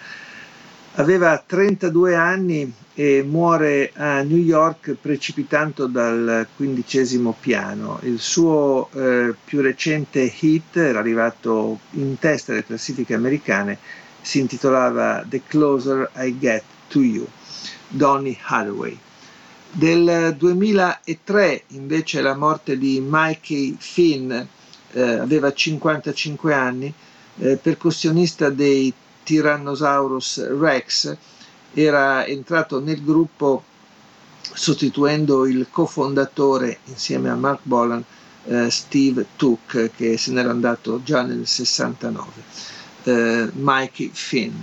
[0.97, 7.97] Aveva 32 anni e muore a New York precipitando dal quindicesimo piano.
[8.03, 13.79] Il suo uh, più recente hit era arrivato in testa alle classifiche americane,
[14.21, 17.25] si intitolava The Closer I Get to You,
[17.87, 18.97] Donny Hathaway.
[19.71, 26.93] Del 2003 invece la morte di Mikey Finn, eh, aveva 55 anni,
[27.37, 28.91] eh, percussionista dei
[29.23, 31.15] Tyrannosaurus Rex,
[31.73, 33.63] era entrato nel gruppo
[34.41, 38.03] sostituendo il cofondatore insieme a Mark Bolan,
[38.45, 42.31] eh, Steve Took, che se n'era andato già nel 69.
[43.03, 44.55] Eh, Mikey Finn.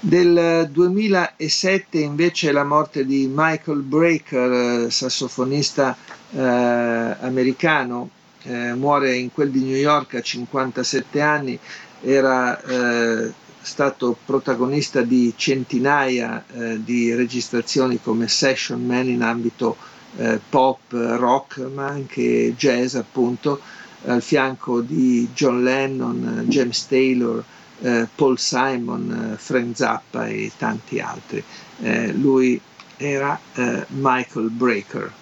[0.00, 5.96] Del 2007 invece la morte di Michael Breaker, eh, sassofonista
[6.30, 8.08] eh, americano,
[8.44, 11.58] eh, muore in quel di New York a 57 anni,
[12.00, 19.76] era eh, stato protagonista di centinaia eh, di registrazioni come session man in ambito
[20.16, 23.60] eh, pop, rock, ma anche jazz appunto,
[24.04, 27.42] al fianco di John Lennon, James Taylor,
[27.80, 31.42] eh, Paul Simon, eh, Frank Zappa e tanti altri.
[31.80, 32.60] Eh, lui
[32.96, 35.12] era eh, Michael Breaker.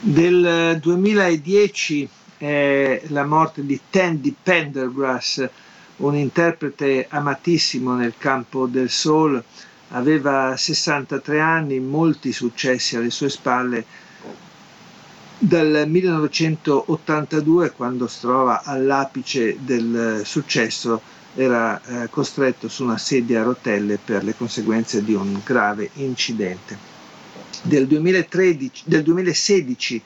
[0.00, 5.48] Del 2010 è la morte di Tandy Pendergrass,
[5.98, 9.40] un interprete amatissimo nel campo del soul,
[9.90, 13.84] aveva 63 anni, molti successi alle sue spalle,
[15.44, 21.02] dal 1982, quando si trova all'apice del successo,
[21.34, 26.78] era eh, costretto su una sedia a rotelle per le conseguenze di un grave incidente.
[27.62, 30.02] Del, 2013, del 2016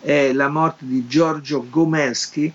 [0.00, 2.52] è la morte di Giorgio Gomelski,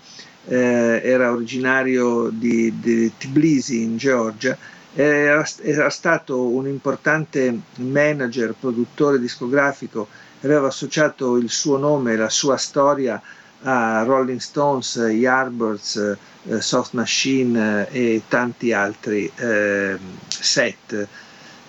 [0.48, 4.58] eh, era originario di, di Tbilisi in Georgia,
[4.94, 10.06] era, era stato un importante manager, produttore discografico
[10.42, 13.20] aveva associato il suo nome e la sua storia
[13.62, 21.08] a Rolling Stones, Yardbirds, eh, Soft Machine eh, e tanti altri eh, set.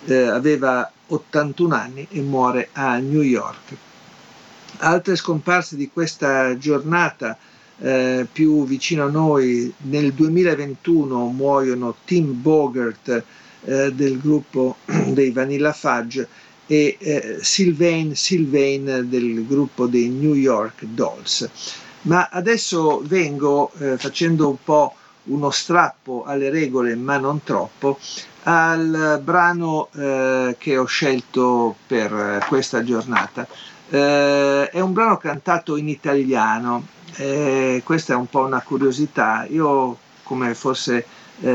[0.04, 3.76] Eh, aveva 81 anni e muore a New York.
[4.78, 7.36] Altre scomparse di questa giornata
[7.80, 13.22] eh, più vicino a noi, nel 2021 muoiono Tim Bogert
[13.64, 14.76] eh, del gruppo
[15.08, 16.28] dei Vanilla Fudge
[16.70, 21.48] e eh, Sylvain Sylvain del gruppo dei New York Dolls.
[22.02, 24.94] Ma adesso vengo eh, facendo un po'
[25.24, 27.98] uno strappo alle regole, ma non troppo,
[28.44, 33.46] al brano eh, che ho scelto per eh, questa giornata.
[33.90, 39.46] Eh, è un brano cantato in italiano, eh, questa è un po' una curiosità.
[39.48, 41.06] Io, come forse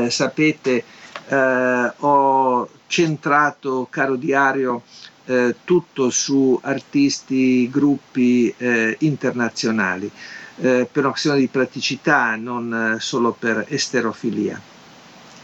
[0.08, 0.82] sapete,
[1.28, 4.82] ho centrato, caro diario,
[5.26, 10.10] eh, tutto su artisti, gruppi eh, internazionali,
[10.56, 14.60] eh, per una questione di praticità, non eh, solo per esterofilia.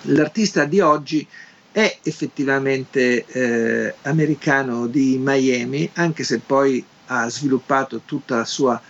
[0.03, 1.26] L'artista di oggi
[1.72, 8.81] è effettivamente eh, americano di Miami, anche se poi ha sviluppato tutta la sua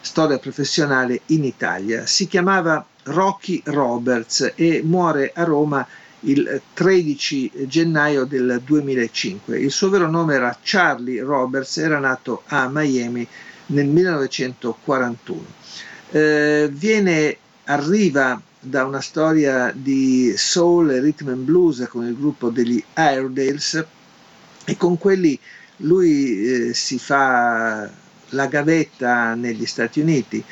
[0.00, 2.06] storia professionale in Italia.
[2.06, 5.86] Si chiamava Rocky Roberts e muore a Roma
[6.22, 9.58] il 13 gennaio del 2005.
[9.58, 13.26] Il suo vero nome era Charlie Roberts, era nato a Miami
[13.66, 15.44] nel 1941.
[16.10, 22.50] Eh, viene, arriva da una storia di soul e rhythm and blues con il gruppo
[22.50, 23.84] degli Airedales
[24.64, 25.38] e con quelli
[25.78, 27.90] lui eh, si fa
[28.28, 30.42] la gavetta negli Stati Uniti,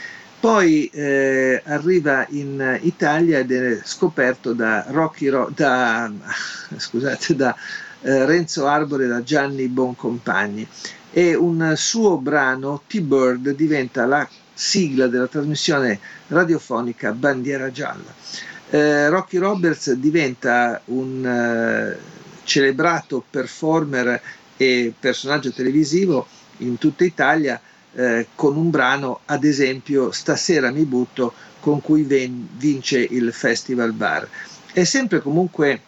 [0.40, 6.10] poi eh, arriva in Italia ed è scoperto da, Rocky Ro- da,
[6.76, 7.54] scusate, da
[8.00, 10.66] eh, Renzo Arbore e da Gianni Boncompagni
[11.12, 18.14] e un suo brano, T-Bird, diventa la sigla della trasmissione radiofonica Bandiera Gialla.
[18.70, 21.98] Eh, Rocky Roberts diventa un eh,
[22.44, 24.20] celebrato performer
[24.56, 26.26] e personaggio televisivo
[26.58, 27.60] in tutta Italia
[27.94, 33.92] eh, con un brano, ad esempio Stasera mi butto, con cui ven- vince il Festival
[33.92, 34.28] Bar.
[34.72, 35.82] È sempre comunque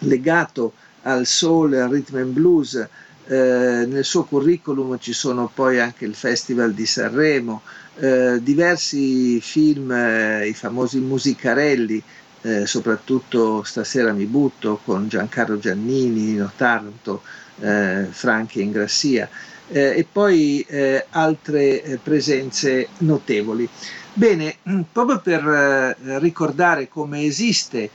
[0.00, 2.88] legato al soul al rhythm and blues.
[3.26, 7.62] Eh, nel suo curriculum ci sono poi anche il Festival di Sanremo,
[7.96, 12.02] eh, diversi film, eh, i famosi musicarelli,
[12.42, 17.22] eh, soprattutto Stasera mi butto con Giancarlo Giannini, Nino Taranto,
[17.60, 19.26] eh, Franchi Ingrassia
[19.74, 23.68] eh, e poi eh, altre eh, presenze notevoli.
[24.12, 24.58] Bene,
[24.92, 27.90] proprio per eh, ricordare come esiste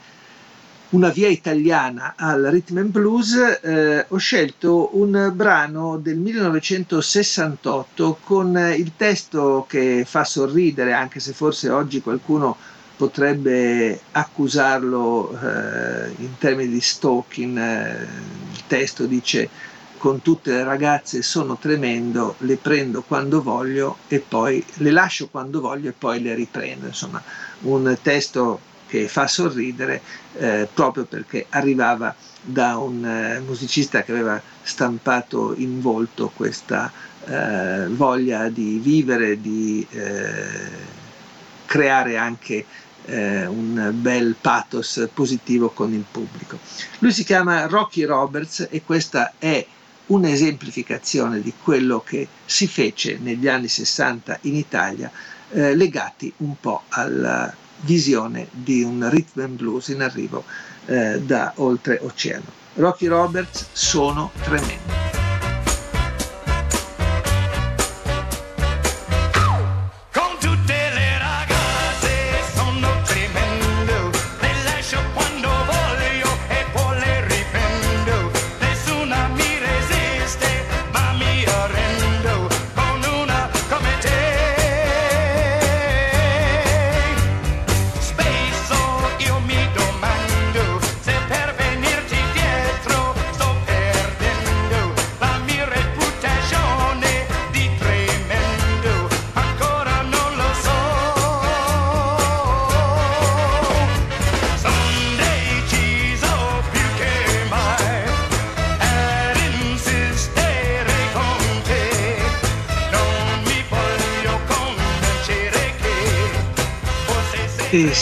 [0.90, 8.74] una via italiana al rhythm and blues, eh, ho scelto un brano del 1968 con
[8.76, 12.58] il testo che fa sorridere, anche se forse oggi qualcuno
[12.96, 17.56] potrebbe accusarlo eh, in termini di stalking.
[17.56, 18.06] Eh,
[18.52, 19.48] il testo dice
[20.00, 25.60] con tutte le ragazze sono tremendo, le prendo quando voglio e poi le lascio quando
[25.60, 26.86] voglio e poi le riprendo.
[26.86, 27.22] Insomma,
[27.64, 30.00] un testo che fa sorridere
[30.38, 36.90] eh, proprio perché arrivava da un eh, musicista che aveva stampato in volto questa
[37.26, 40.70] eh, voglia di vivere, di eh,
[41.66, 42.64] creare anche
[43.04, 46.58] eh, un bel pathos positivo con il pubblico.
[47.00, 49.66] Lui si chiama Rocky Roberts e questa è
[50.10, 55.10] un'esemplificazione di quello che si fece negli anni 60 in Italia,
[55.50, 60.44] eh, legati un po' alla visione di un rhythm and blues in arrivo
[60.86, 62.58] eh, da oltre oceano.
[62.74, 65.09] Rocky Roberts sono tremendi.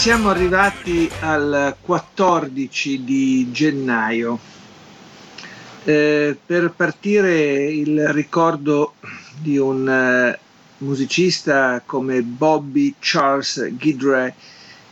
[0.09, 4.39] Siamo arrivati al 14 di gennaio.
[5.85, 8.95] Eh, per partire il ricordo
[9.39, 10.39] di un eh,
[10.79, 14.33] musicista come Bobby Charles Guidry,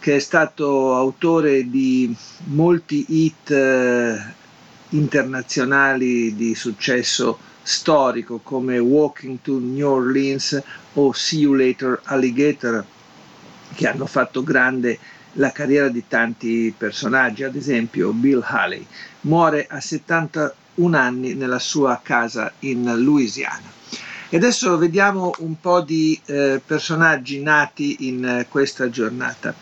[0.01, 2.15] che è stato autore di
[2.49, 4.19] molti hit eh,
[4.91, 10.63] internazionali di successo storico come Walking to New Orleans
[10.93, 12.85] o See You Later Alligator
[13.77, 14.99] che hanno fatto grande
[15.35, 18.85] la carriera di tanti personaggi, ad esempio Bill Haley,
[19.23, 23.75] muore a 71 anni nella sua casa in Louisiana.
[24.29, 29.55] E adesso vediamo un po' di eh, personaggi nati in eh, questa giornata.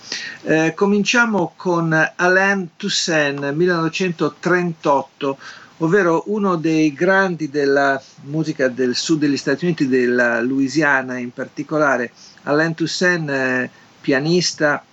[0.42, 5.36] Eh, cominciamo con Alain Toussaint, 1938,
[5.78, 12.12] ovvero uno dei grandi della musica del sud degli Stati Uniti, della Louisiana in particolare.
[12.44, 13.70] Alain Toussaint eh,
[14.04, 14.84] pianista,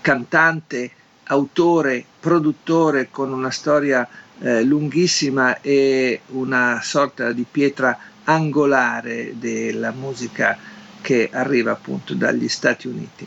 [0.00, 0.90] cantante,
[1.24, 4.08] autore, produttore con una storia
[4.40, 10.56] eh, lunghissima e una sorta di pietra angolare della musica
[11.02, 13.26] che arriva appunto dagli Stati Uniti.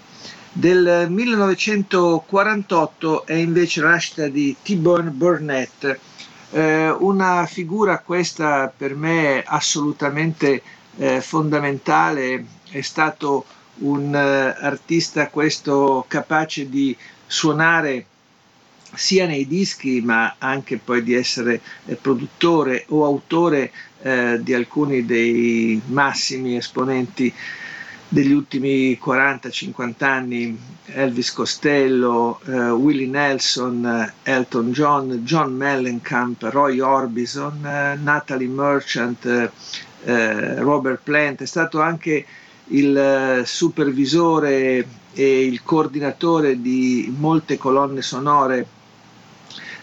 [0.52, 6.00] Del 1948 è invece la nascita di T-Bone Burnett,
[6.50, 10.64] eh, una figura questa per me assolutamente
[10.98, 13.46] eh, fondamentale, è stato
[13.80, 18.06] un uh, artista questo capace di suonare
[18.96, 23.72] sia nei dischi ma anche poi di essere eh, produttore o autore
[24.02, 27.32] eh, di alcuni dei massimi esponenti
[28.12, 37.64] degli ultimi 40-50 anni, Elvis Costello, eh, Willie Nelson, Elton John, John Mellencamp, Roy Orbison,
[37.64, 39.52] eh, Natalie Merchant,
[40.04, 42.26] eh, Robert Plant, è stato anche
[42.70, 48.68] il eh, supervisore e il coordinatore di molte colonne sonore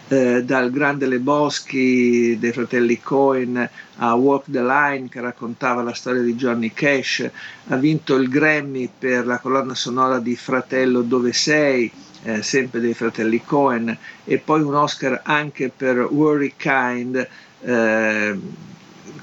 [0.09, 6.21] eh, dal Grande Leboschi dei fratelli Cohen a Walk the Line che raccontava la storia
[6.21, 7.29] di Johnny Cash,
[7.67, 11.91] ha vinto il Grammy per la colonna sonora di Fratello Dove Sei,
[12.23, 17.27] eh, sempre dei fratelli Cohen, e poi un Oscar anche per Worry Kind,
[17.61, 18.39] eh,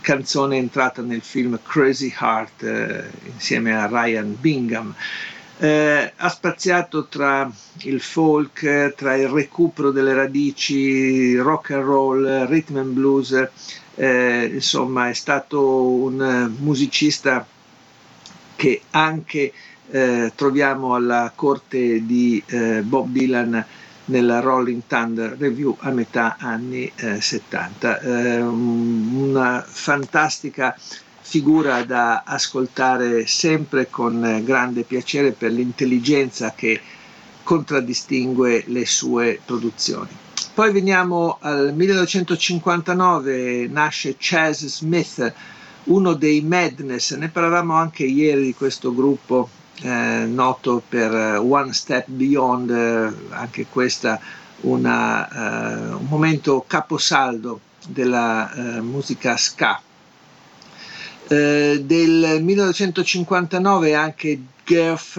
[0.05, 4.95] canzone entrata nel film Crazy Heart eh, insieme a Ryan Bingham.
[5.57, 7.51] Eh, ha spaziato tra
[7.85, 13.49] il folk, tra il recupero delle radici, rock and roll, rhythm and blues,
[13.95, 17.47] eh, insomma è stato un musicista
[18.57, 19.53] che anche
[19.91, 23.65] eh, troviamo alla corte di eh, Bob Dylan
[24.07, 28.01] nella Rolling Thunder Review a metà anni 70.
[28.01, 30.77] Eh, una fantastica
[31.21, 36.81] figura da ascoltare sempre con grande piacere per l'intelligenza che
[37.43, 40.11] contraddistingue le sue produzioni.
[40.53, 45.33] Poi veniamo al 1959, nasce Chaz Smith,
[45.85, 49.49] uno dei Madness, ne parlavamo anche ieri di questo gruppo
[49.83, 54.19] eh, noto per One Step Beyond, eh, anche questa
[54.61, 59.81] una, eh, un momento caposaldo della eh, musica ska
[61.29, 65.15] eh, del 1959 anche Geoff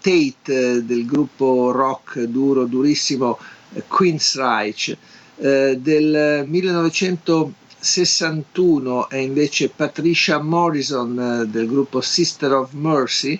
[0.00, 3.38] Tate eh, del gruppo rock duro, durissimo
[3.72, 4.98] eh, Queensryche.
[5.38, 13.38] Eh, del 1961 è invece Patricia Morrison eh, del gruppo Sister of Mercy,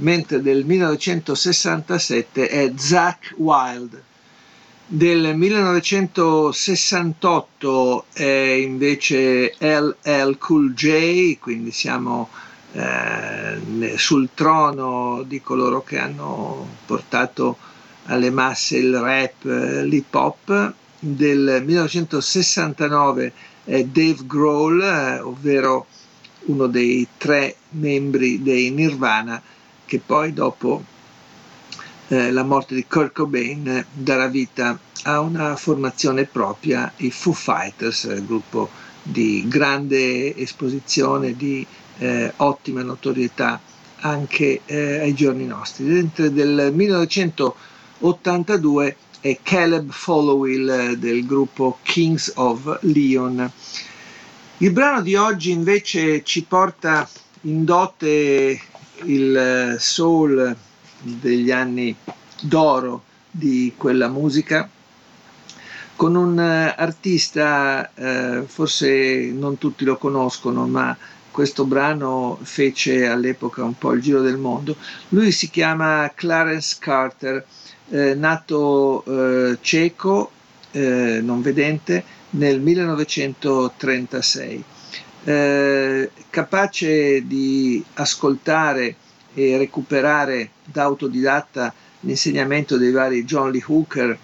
[0.00, 4.02] mentre del 1967 è Zach Wild
[4.92, 12.28] del 1968 è invece LL Cool J, quindi siamo
[12.72, 17.56] eh, sul trono di coloro che hanno portato
[18.06, 20.72] alle masse il rap, l'hip hop.
[20.98, 23.32] Del 1969
[23.62, 25.86] è Dave Grohl, eh, ovvero
[26.46, 29.40] uno dei tre membri dei Nirvana
[29.90, 30.84] che poi dopo
[32.06, 37.32] eh, la morte di Kurt Cobain eh, darà vita a una formazione propria, i Foo
[37.32, 38.70] Fighters, eh, gruppo
[39.02, 41.66] di grande esposizione, di
[41.98, 43.60] eh, ottima notorietà
[44.02, 45.86] anche eh, ai giorni nostri.
[45.86, 53.50] Dentro del 1982 è Caleb Followill del gruppo Kings of Leon.
[54.58, 57.08] Il brano di oggi invece ci porta
[57.42, 58.60] in dote
[59.04, 60.56] il soul
[61.00, 61.94] degli anni
[62.40, 64.68] d'oro di quella musica
[65.96, 70.96] con un uh, artista, uh, forse non tutti lo conoscono, ma
[71.30, 74.76] questo brano fece all'epoca un po' il giro del mondo.
[75.10, 77.44] Lui si chiama Clarence Carter,
[77.90, 80.30] eh, nato eh, cieco,
[80.70, 84.64] eh, non vedente, nel 1936.
[85.22, 88.96] Capace di ascoltare
[89.34, 94.18] e recuperare da autodidatta l'insegnamento dei vari John Lee Hooker,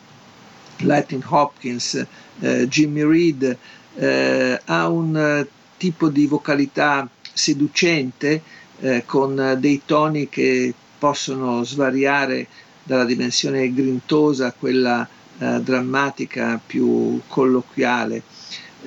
[0.78, 2.04] Lightning Hopkins,
[2.40, 3.56] eh, Jimmy Reed,
[3.96, 8.42] eh, ha un eh, tipo di vocalità seducente
[8.80, 12.46] eh, con dei toni che possono svariare
[12.82, 15.06] dalla dimensione grintosa a quella
[15.38, 18.22] eh, drammatica più colloquiale.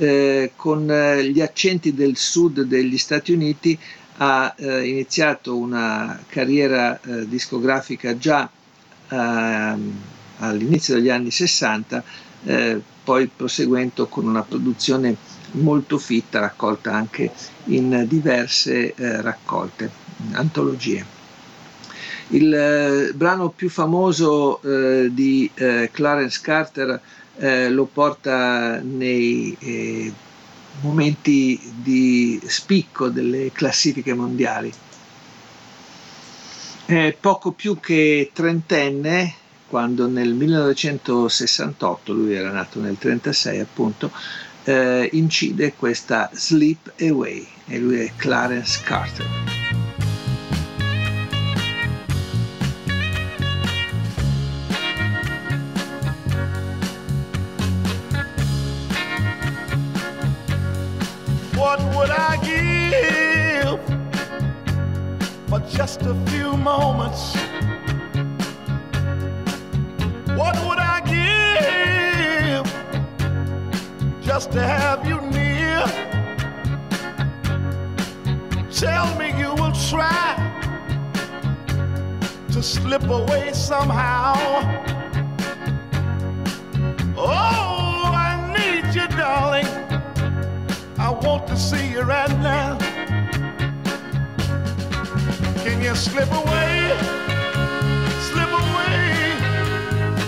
[0.01, 3.77] Eh, con gli accenti del sud degli Stati Uniti
[4.21, 8.49] ha eh, iniziato una carriera eh, discografica già
[9.09, 10.01] ehm,
[10.37, 12.03] all'inizio degli anni 60,
[12.45, 15.17] eh, poi proseguendo con una produzione
[15.51, 17.31] molto fitta, raccolta anche
[17.65, 19.89] in diverse eh, raccolte,
[20.31, 21.17] antologie.
[22.29, 25.49] Il eh, brano più famoso eh, di
[25.91, 27.01] Clarence Carter
[27.39, 30.13] lo porta nei
[30.81, 34.71] momenti di spicco delle classifiche mondiali.
[36.85, 39.35] È poco più che trentenne
[39.67, 44.11] quando nel 1968, lui era nato nel 1936 appunto,
[44.63, 49.59] eh, incide questa Sleep Away e lui è Clarence Carter.
[65.80, 67.34] Just a few moments?
[70.39, 72.65] What would I give
[74.21, 75.86] just to have you near?
[78.69, 80.36] tell me you will try
[82.51, 84.34] to slip away somehow.
[87.15, 89.71] Oh, I need you, darling.
[90.97, 92.88] I want to see you right now.
[95.64, 96.93] Can you slip away?
[98.22, 99.36] Slip away.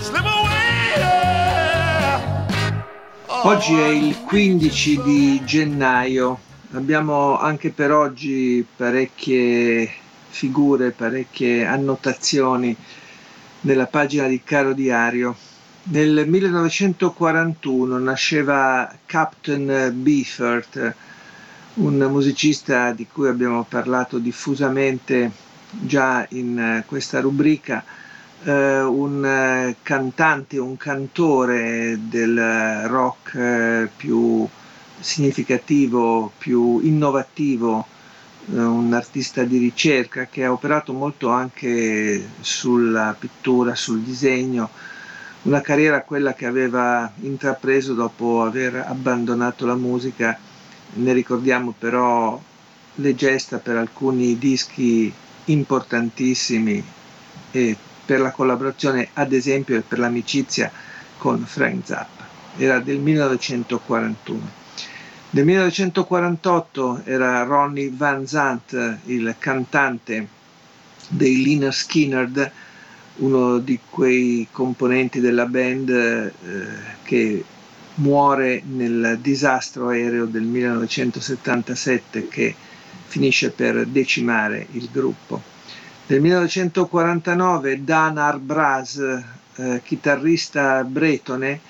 [0.00, 1.02] Slip away.
[3.26, 6.38] Oh, Oggi è il 15 di gennaio,
[6.72, 9.90] abbiamo anche per oggi parecchie
[10.28, 12.76] figure, parecchie annotazioni
[13.62, 15.34] nella pagina di Caro Diario.
[15.84, 20.94] Nel 1941 nasceva Captain Beefheart,
[21.74, 25.30] un musicista di cui abbiamo parlato diffusamente
[25.70, 27.82] già in eh, questa rubrica,
[28.44, 34.46] eh, un eh, cantante, un cantore del rock eh, più
[35.00, 37.86] significativo, più innovativo,
[38.52, 44.68] eh, un artista di ricerca che ha operato molto anche sulla pittura, sul disegno,
[45.42, 50.38] una carriera quella che aveva intrapreso dopo aver abbandonato la musica,
[50.94, 52.40] ne ricordiamo però
[52.96, 55.12] le gesta per alcuni dischi
[55.46, 56.84] importantissimi
[57.50, 60.70] e per la collaborazione ad esempio e per l'amicizia
[61.18, 62.26] con Frank Zappa.
[62.56, 64.60] Era del 1941.
[65.30, 70.28] Nel 1948 era Ronnie Van Zant, il cantante
[71.08, 72.52] dei Liner Skinner,
[73.16, 76.32] uno di quei componenti della band eh,
[77.02, 77.44] che
[78.02, 82.54] muore nel disastro aereo del 1977 che
[83.06, 85.40] finisce per decimare il gruppo.
[86.06, 88.98] Nel 1949 Dan Arbraz,
[89.54, 91.60] eh, chitarrista bretone,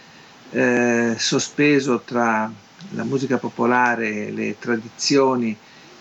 [0.51, 2.51] eh, sospeso tra
[2.91, 5.57] la musica popolare, le tradizioni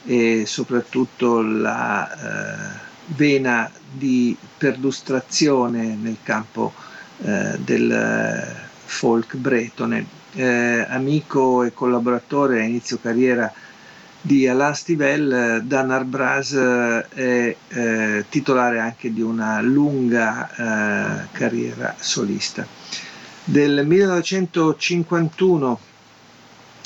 [0.05, 6.73] e soprattutto la eh, vena di perlustrazione nel campo
[7.23, 10.19] eh, del folk bretone.
[10.34, 13.51] Eh, amico e collaboratore a inizio carriera
[14.21, 22.65] di Alain Stivell, Dan Arbraz è eh, titolare anche di una lunga eh, carriera solista.
[23.43, 25.79] Del 1951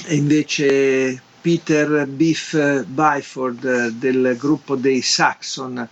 [0.05, 5.87] è invece Peter Biff Byford del gruppo dei Saxon.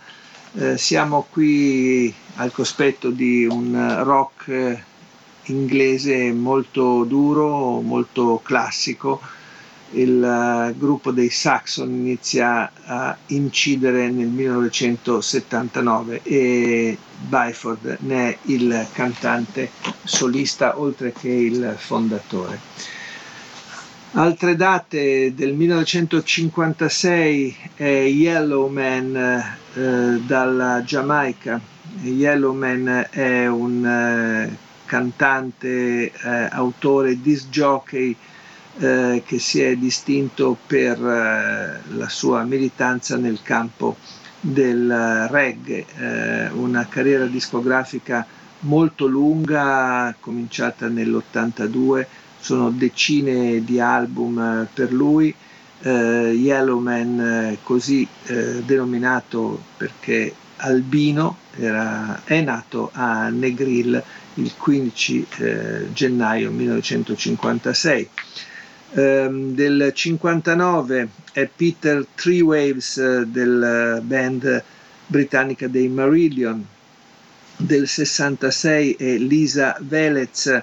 [0.56, 4.82] Eh, siamo qui al cospetto di un rock
[5.46, 9.20] inglese molto duro, molto classico.
[9.92, 18.88] Il uh, gruppo dei Saxon inizia a incidere nel 1979 e Byford ne è il
[18.92, 19.70] cantante
[20.02, 22.58] solista oltre che il fondatore.
[24.16, 31.60] Altre date del 1956 è Yellow Man eh, dalla Giamaica.
[32.00, 38.14] Yellow Man è un eh, cantante, eh, autore, disc jockey
[38.78, 43.96] eh, che si è distinto per eh, la sua militanza nel campo
[44.40, 48.26] del reggae, eh, una carriera discografica
[48.60, 52.06] molto lunga, cominciata nell'82
[52.38, 55.34] sono decine di album eh, per lui,
[55.80, 58.06] eh, Yellowman eh, così
[58.64, 64.02] denominato perché albino era, è nato a Negril
[64.34, 68.08] il 15 eh, gennaio 1956.
[68.96, 74.62] Um, del 59 è Peter Three Waves uh, del band
[75.06, 76.64] britannica dei Marillion,
[77.56, 80.62] del 66 è Lisa Velez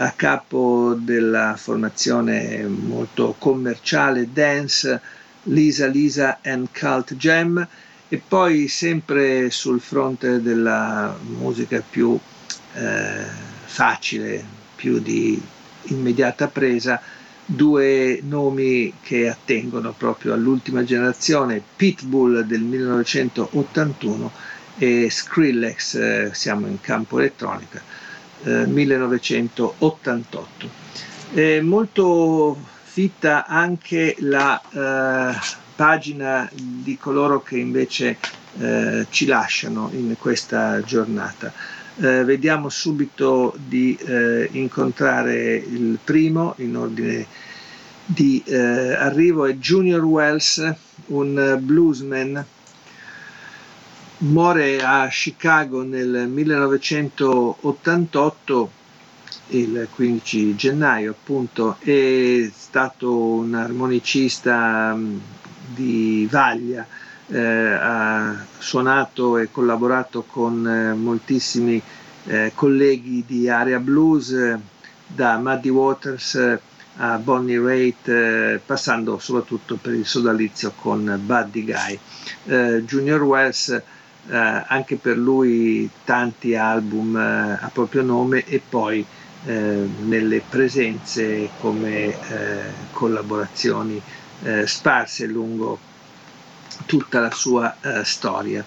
[0.00, 5.00] a capo della formazione molto commerciale dance
[5.44, 7.66] Lisa Lisa and Cult Jam
[8.08, 12.18] e poi sempre sul fronte della musica più
[12.74, 13.24] eh,
[13.64, 14.42] facile,
[14.74, 15.40] più di
[15.84, 17.00] immediata presa,
[17.44, 24.32] due nomi che attengono proprio all'ultima generazione, Pitbull del 1981
[24.78, 27.82] e Skrillex, eh, siamo in campo elettronica,
[28.42, 30.68] 1988.
[31.32, 35.34] È molto fitta anche la eh,
[35.78, 38.18] pagina di coloro che invece
[38.58, 41.52] eh, ci lasciano in questa giornata.
[42.00, 47.24] Eh, vediamo subito di eh, incontrare il primo in ordine
[48.04, 50.68] di eh, arrivo è Junior Wells,
[51.06, 52.44] un bluesman
[54.18, 58.70] muore a Chicago nel 1988
[59.50, 65.18] il 15 gennaio appunto è stato un armonicista mm,
[65.74, 66.86] di vaglia,
[67.28, 71.80] eh, ha suonato e collaborato con eh, moltissimi
[72.26, 74.56] eh, colleghi di area blues,
[75.06, 76.58] da Muddy Waters
[77.00, 81.98] a Bonnie Raitt, eh, passando soprattutto per il sodalizio con Buddy Guy.
[82.46, 83.82] Eh, Junior Wells, eh,
[84.66, 89.04] anche per lui tanti album eh, a proprio nome e poi
[89.46, 92.14] eh, nelle presenze come
[94.44, 95.78] eh, sparse lungo
[96.86, 98.64] tutta la sua storia.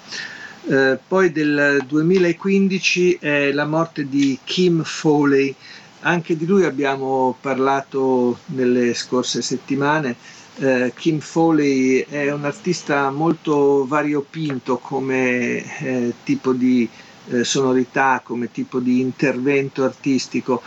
[1.07, 5.55] poi del 2015 è la morte di Kim Foley,
[6.01, 10.15] anche di lui abbiamo parlato nelle scorse settimane.
[10.57, 16.88] Eh, Kim Foley è un artista molto variopinto come eh, tipo di
[17.30, 20.61] eh, sonorità, come tipo di intervento artistico.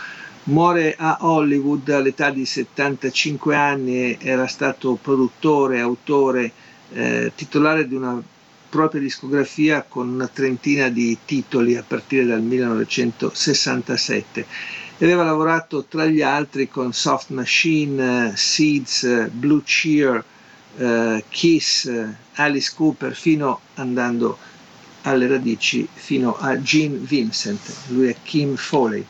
[0.46, 6.52] Muore a Hollywood all'età di 75 anni, era stato produttore, autore,
[6.92, 8.22] eh, titolare di una
[8.68, 14.46] propria discografia con una trentina di titoli a partire dal 1967
[14.98, 20.24] aveva lavorato tra gli altri con Soft Machine, Seeds, Blue Cheer,
[20.76, 21.90] eh, Kiss,
[22.34, 24.38] Alice Cooper, fino andando
[25.02, 29.04] alle radici fino a Gene Vincent, lui è Kim Foley.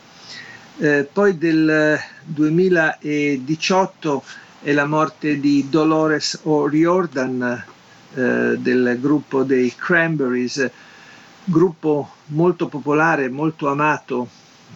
[0.77, 4.23] Eh, poi del 2018
[4.61, 7.63] è la morte di Dolores O'Riordan
[8.13, 10.69] eh, del gruppo dei Cranberries,
[11.45, 14.27] gruppo molto popolare, molto amato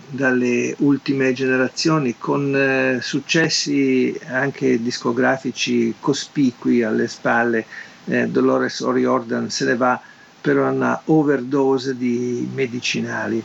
[0.08, 7.66] dalle ultime generazioni con eh, successi anche discografici cospicui alle spalle.
[8.06, 10.00] Eh, Dolores O'Riordan se ne va
[10.39, 13.43] per una overdose di medicinali.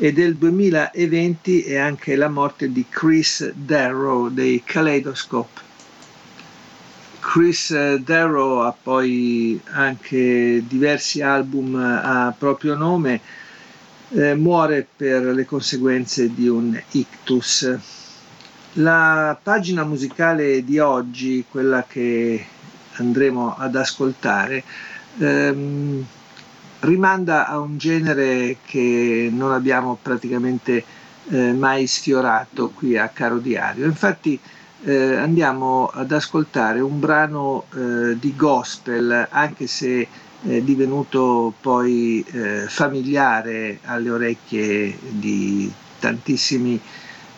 [0.00, 5.60] E del 2020 è anche la morte di Chris Darrow dei Kaleidoscope.
[7.18, 13.20] Chris eh, Darrow ha poi anche diversi album a proprio nome,
[14.10, 17.76] eh, muore per le conseguenze di un ictus.
[18.74, 22.46] La pagina musicale di oggi, quella che
[22.98, 24.62] andremo ad ascoltare,
[25.18, 26.06] ehm,
[26.80, 30.84] rimanda a un genere che non abbiamo praticamente
[31.30, 33.84] eh, mai sfiorato qui a Caro Diario.
[33.84, 34.38] Infatti
[34.84, 40.06] eh, andiamo ad ascoltare un brano eh, di gospel, anche se
[40.42, 46.80] eh, divenuto poi eh, familiare alle orecchie di tantissimi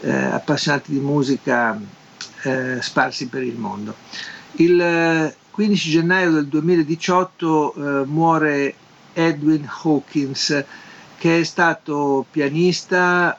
[0.02, 1.78] eh, appassionati di musica
[2.80, 3.94] sparsi per il mondo.
[4.52, 8.74] Il 15 eh, gennaio del 2018 eh, muore
[9.12, 10.64] Edwin Hawkins,
[11.18, 13.38] che è stato pianista,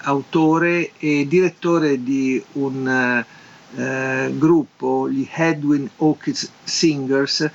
[0.00, 3.24] autore e direttore di un
[4.38, 7.50] gruppo, gli Edwin Hawkins Singers,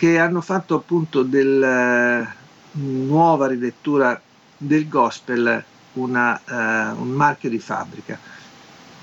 [0.00, 2.26] che hanno fatto appunto della eh,
[2.72, 4.18] nuova rilettura
[4.56, 5.62] del gospel
[5.92, 8.18] una, uh, un marchio di fabbrica.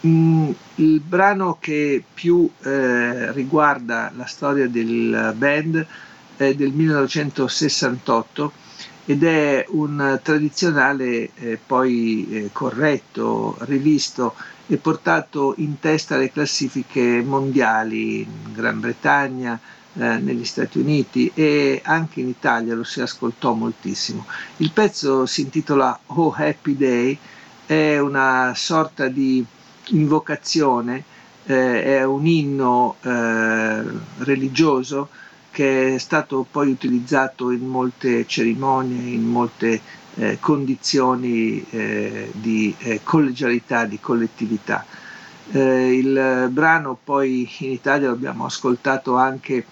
[0.08, 5.86] Mm, il brano che più eh, riguarda la storia del band
[6.38, 8.52] è del 1968
[9.06, 14.36] ed è un tradizionale eh, poi eh, corretto, rivisto
[14.68, 19.60] e portato in testa alle classifiche mondiali in Gran Bretagna,
[19.94, 24.26] eh, negli Stati Uniti e anche in Italia lo si ascoltò moltissimo.
[24.58, 27.18] Il pezzo si intitola Oh Happy Day,
[27.66, 29.44] è una sorta di
[29.88, 31.04] invocazione,
[31.46, 33.84] eh, è un inno eh,
[34.20, 35.10] religioso
[35.58, 39.82] che è stato poi utilizzato in molte cerimonie, in molte
[40.14, 44.86] eh, condizioni eh, di eh, collegialità, di collettività.
[45.52, 49.66] Eh, il brano poi in Italia l'abbiamo ascoltato anche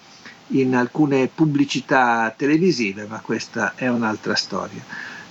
[0.48, 4.82] in alcune pubblicità televisive, ma questa è un'altra storia.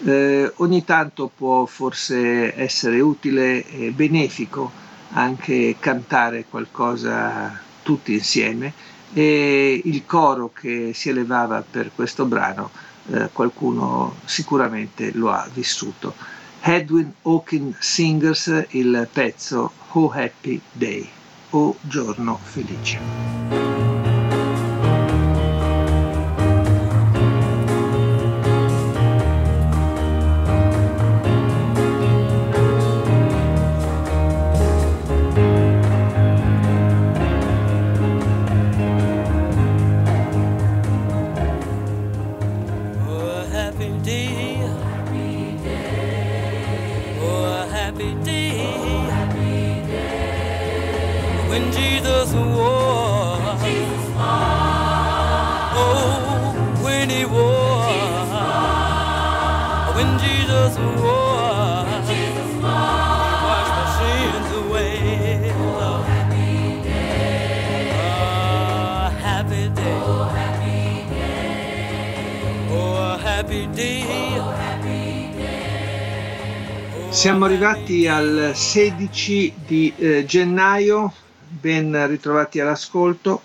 [0.06, 4.72] Eh, ogni tanto può forse essere utile e benefico
[5.12, 12.70] anche cantare qualcosa tutti insieme e il coro che si elevava per questo brano
[13.14, 16.14] eh, qualcuno sicuramente lo ha vissuto.
[16.60, 21.08] Edwin Hawking Singers, il pezzo Oh Happy Day,
[21.52, 23.75] o giorno felice.
[77.26, 81.12] Siamo arrivati al 16 di eh, gennaio,
[81.48, 83.42] ben ritrovati all'ascolto.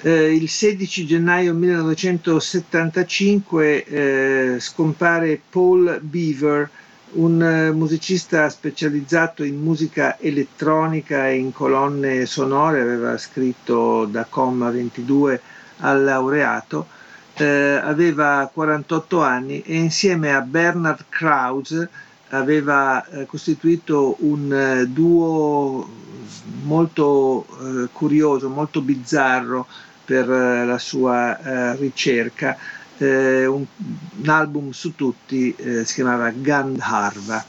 [0.00, 6.70] Eh, il 16 gennaio 1975 eh, scompare Paul Beaver,
[7.12, 14.70] un eh, musicista specializzato in musica elettronica e in colonne sonore, aveva scritto da Comma
[14.70, 15.38] 22
[15.80, 16.86] al laureato.
[17.34, 21.90] Eh, aveva 48 anni e insieme a Bernard Krause
[22.30, 25.88] aveva eh, costituito un eh, duo
[26.62, 29.66] molto eh, curioso, molto bizzarro
[30.04, 32.56] per la sua ricerca.
[32.98, 33.64] Un,
[34.24, 35.54] album su tutti
[35.84, 37.44] si chiamava Gandharva,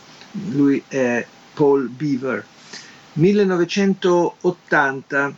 [0.50, 1.24] lui è
[1.54, 2.44] Paul Beaver.
[3.14, 5.34] 1980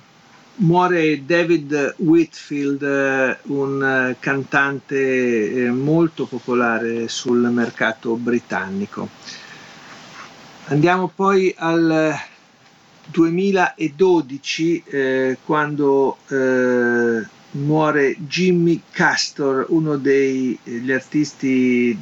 [0.59, 9.09] muore David Whitfield, un cantante molto popolare sul mercato britannico.
[10.65, 12.13] Andiamo poi al
[13.05, 21.97] 2012 eh, quando eh, muore Jimmy Castor, uno degli artisti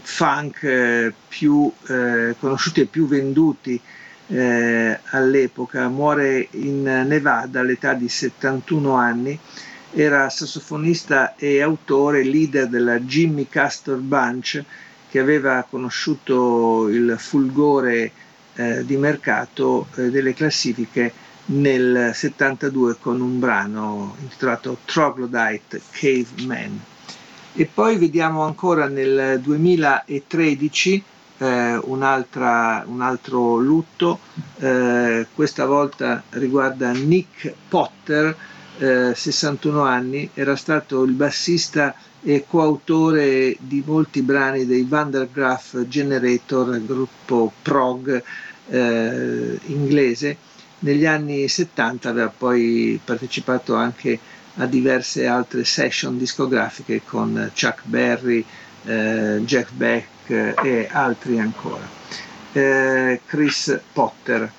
[0.00, 3.80] funk eh, più eh, conosciuti e più venduti
[4.28, 9.38] eh, all'epoca, muore in Nevada all'età di 71 anni,
[9.92, 14.62] era sassofonista e autore, leader della Jimmy Castor Bunch
[15.08, 18.12] che aveva conosciuto il fulgore
[18.54, 21.12] eh, di mercato eh, delle classifiche
[21.46, 26.78] nel 72 con un brano intitolato Troglodyte Caveman.
[27.54, 31.02] E poi vediamo ancora nel 2013
[31.38, 34.18] eh, un altro lutto,
[34.58, 38.36] eh, questa volta riguarda Nick Potter,
[38.78, 46.84] 61 eh, anni, era stato il bassista e coautore di molti brani dei Vandergraaf Generator,
[46.84, 48.22] gruppo prog
[48.68, 50.36] eh, inglese.
[50.80, 54.18] Negli anni 70 aveva poi partecipato anche
[54.56, 58.44] a diverse altre session discografiche con Chuck Berry,
[58.84, 61.86] eh, Jeff Beck e altri ancora.
[62.52, 64.50] Eh, Chris Potter.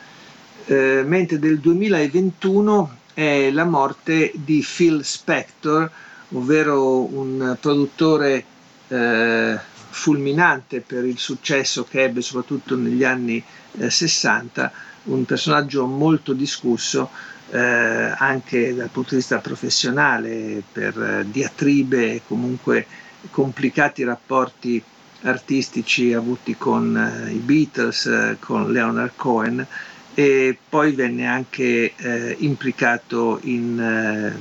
[0.65, 5.89] Eh, mentre del 2021 è la morte di Phil Spector,
[6.29, 8.45] ovvero un produttore
[8.87, 9.59] eh,
[9.89, 13.43] fulminante per il successo che ebbe soprattutto negli anni
[13.77, 14.71] eh, 60,
[15.05, 17.09] un personaggio molto discusso
[17.51, 22.85] eh, anche dal punto di vista professionale per eh, diatribe e comunque
[23.31, 24.81] complicati rapporti
[25.21, 29.65] artistici avuti con eh, i Beatles, eh, con Leonard Cohen
[30.13, 31.93] e poi venne anche
[32.39, 34.33] implicato in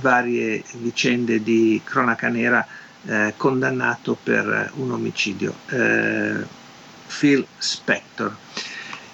[0.00, 2.66] varie vicende di cronaca nera
[3.06, 6.44] eh, condannato per un omicidio, eh,
[7.06, 8.34] Phil Spector.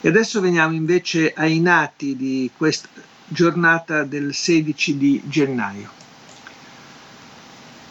[0.01, 2.89] E adesso veniamo invece ai nati di questa
[3.27, 6.02] giornata del 16 di gennaio.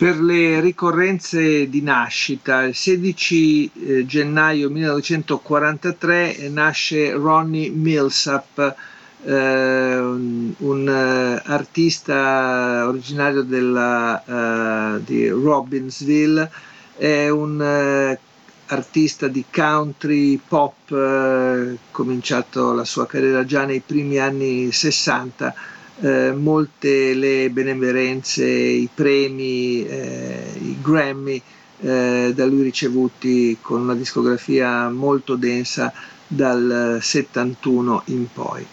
[0.01, 8.75] Per le ricorrenze di nascita, il 16 eh, gennaio 1943 nasce Ronnie Millsap,
[9.23, 16.49] eh, un, un uh, artista originario della, uh, di Robbinsville,
[16.97, 24.71] è un uh, artista di country pop, cominciato la sua carriera già nei primi anni
[24.71, 25.53] 60,
[26.01, 31.41] molte le benemerenze, i premi, i Grammy
[31.79, 35.93] da lui ricevuti con una discografia molto densa
[36.27, 38.65] dal 71 in poi.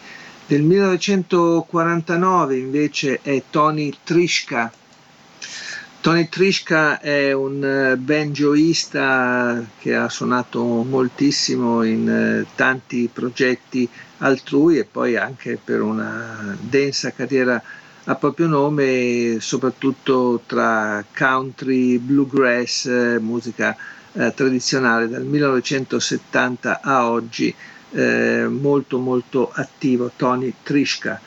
[0.47, 4.73] Del 1949 invece è Tony Trishka.
[6.01, 13.87] Tony Trishka è un eh, banjoista che ha suonato moltissimo in eh, tanti progetti
[14.19, 17.63] altrui e poi anche per una densa carriera
[18.05, 23.77] a proprio nome, soprattutto tra country, bluegrass, musica
[24.13, 27.55] eh, tradizionale dal 1970 a oggi
[27.91, 31.21] eh, molto molto attivo, Tony Trishka.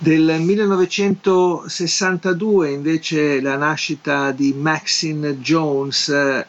[0.00, 6.44] Del 1962 invece la nascita di Maxine Jones, eh,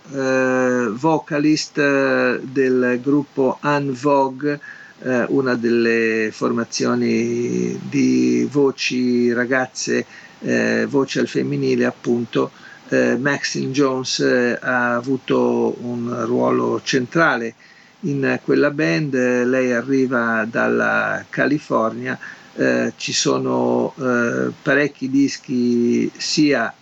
[0.91, 4.59] vocalist eh, del gruppo Unvogue,
[5.01, 10.05] eh, una delle formazioni di voci ragazze,
[10.41, 12.51] eh, voci al femminile appunto,
[12.89, 17.53] eh, Maxine Jones eh, ha avuto un ruolo centrale
[18.01, 22.17] in quella band, lei arriva dalla California,
[22.55, 26.73] eh, ci sono eh, parecchi dischi sia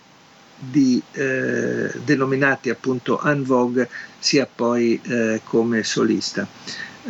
[0.58, 3.88] di, eh, denominati appunto en vogue
[4.18, 6.46] sia poi eh, come solista.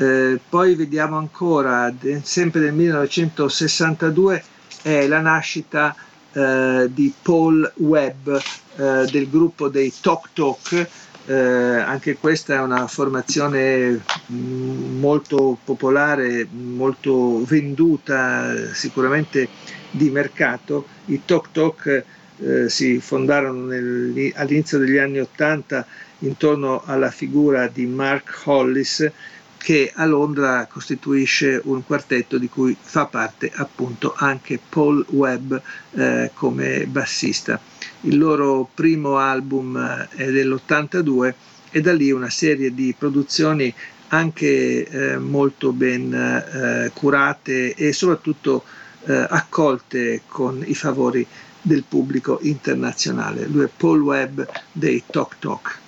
[0.00, 1.92] Eh, poi vediamo ancora,
[2.22, 4.44] sempre nel 1962,
[4.82, 5.92] è la nascita
[6.32, 10.88] eh, di Paul Webb eh, del gruppo dei Tok Tok,
[11.26, 14.00] eh, anche questa è una formazione
[14.30, 19.48] mm, molto popolare, molto venduta, sicuramente
[19.90, 20.86] di mercato.
[21.06, 22.04] I Tok Tok
[22.38, 25.84] eh, si fondarono nel, all'inizio degli anni Ottanta
[26.20, 29.10] intorno alla figura di Mark Hollis
[29.58, 35.54] che a Londra costituisce un quartetto di cui fa parte appunto anche Paul Webb
[35.94, 37.60] eh, come bassista.
[38.02, 41.34] Il loro primo album eh, è dell'82
[41.70, 43.74] e da lì una serie di produzioni
[44.08, 48.64] anche eh, molto ben eh, curate e soprattutto
[49.04, 51.26] eh, accolte con i favori
[51.60, 53.46] del pubblico internazionale.
[53.46, 54.40] Lui è Paul Webb
[54.72, 55.78] dei Tok Tok.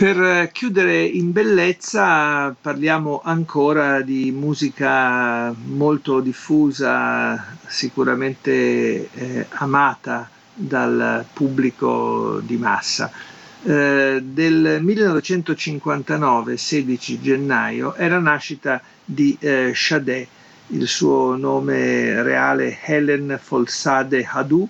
[0.00, 12.40] Per chiudere in bellezza parliamo ancora di musica molto diffusa, sicuramente eh, amata dal pubblico
[12.42, 13.12] di massa.
[13.62, 20.26] Eh, del 1959, 16 gennaio, è la nascita di eh, Sade,
[20.68, 24.66] il suo nome reale Helen Folsade Hadou,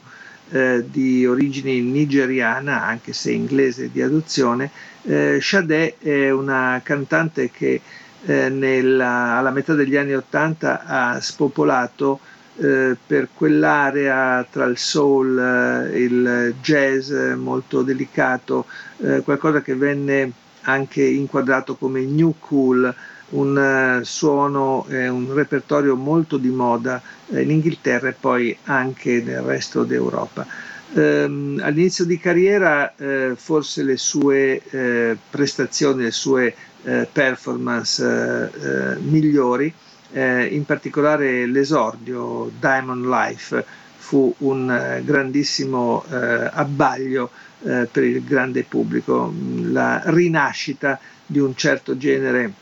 [0.51, 4.73] eh, di origine nigeriana, anche se inglese di adozione,
[5.03, 7.81] eh, Sade è una cantante che
[8.25, 12.21] eh, nella, alla metà degli anni Ottanta ha spopolato
[12.59, 18.67] eh, per quell'area tra il soul, eh, il jazz molto delicato,
[18.99, 20.33] eh, qualcosa che venne
[20.63, 22.95] anche inquadrato come new cool,
[23.31, 29.85] un suono e un repertorio molto di moda in Inghilterra e poi anche nel resto
[29.85, 30.45] d'Europa.
[30.93, 36.53] Um, all'inizio di carriera uh, forse le sue uh, prestazioni, le sue
[36.83, 39.73] uh, performance migliori,
[40.13, 43.65] in particolare l'esordio Diamond Life
[43.97, 47.31] fu un grandissimo abbaglio
[47.61, 52.53] per il grande pubblico, la rinascita di un certo genere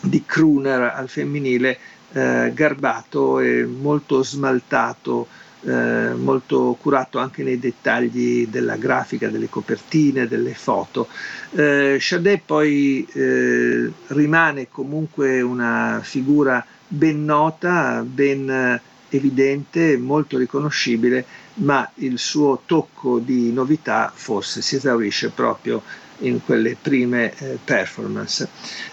[0.00, 1.76] di crooner al femminile
[2.12, 5.26] garbato e molto smaltato
[5.62, 11.08] eh, molto curato anche nei dettagli della grafica, delle copertine, delle foto.
[11.52, 18.80] Eh, Chadet poi eh, rimane comunque una figura ben nota, ben
[19.10, 21.24] evidente, molto riconoscibile,
[21.54, 25.82] ma il suo tocco di novità forse si esaurisce proprio
[26.20, 28.48] in quelle prime eh, performance.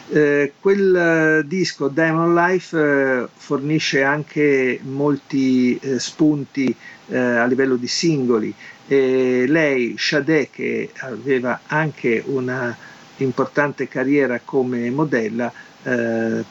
[0.10, 6.76] Eh, quel eh, disco Diamond Life fornisce anche molti spunti
[7.10, 8.54] a livello di singoli
[8.86, 12.76] e lei, Sade, che aveva anche una
[13.18, 15.50] importante carriera come modella,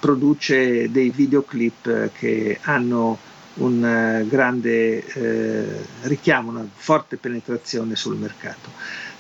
[0.01, 3.19] produce dei videoclip che hanno
[3.55, 5.05] un grande
[6.05, 8.71] richiamo, una forte penetrazione sul mercato.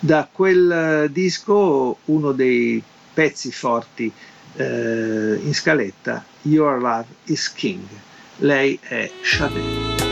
[0.06, 2.80] Da quel eh, disco uno dei
[3.12, 4.12] pezzi forti
[4.54, 7.82] eh, in scaletta, Your Love is King.
[8.36, 10.05] Lei è Sade.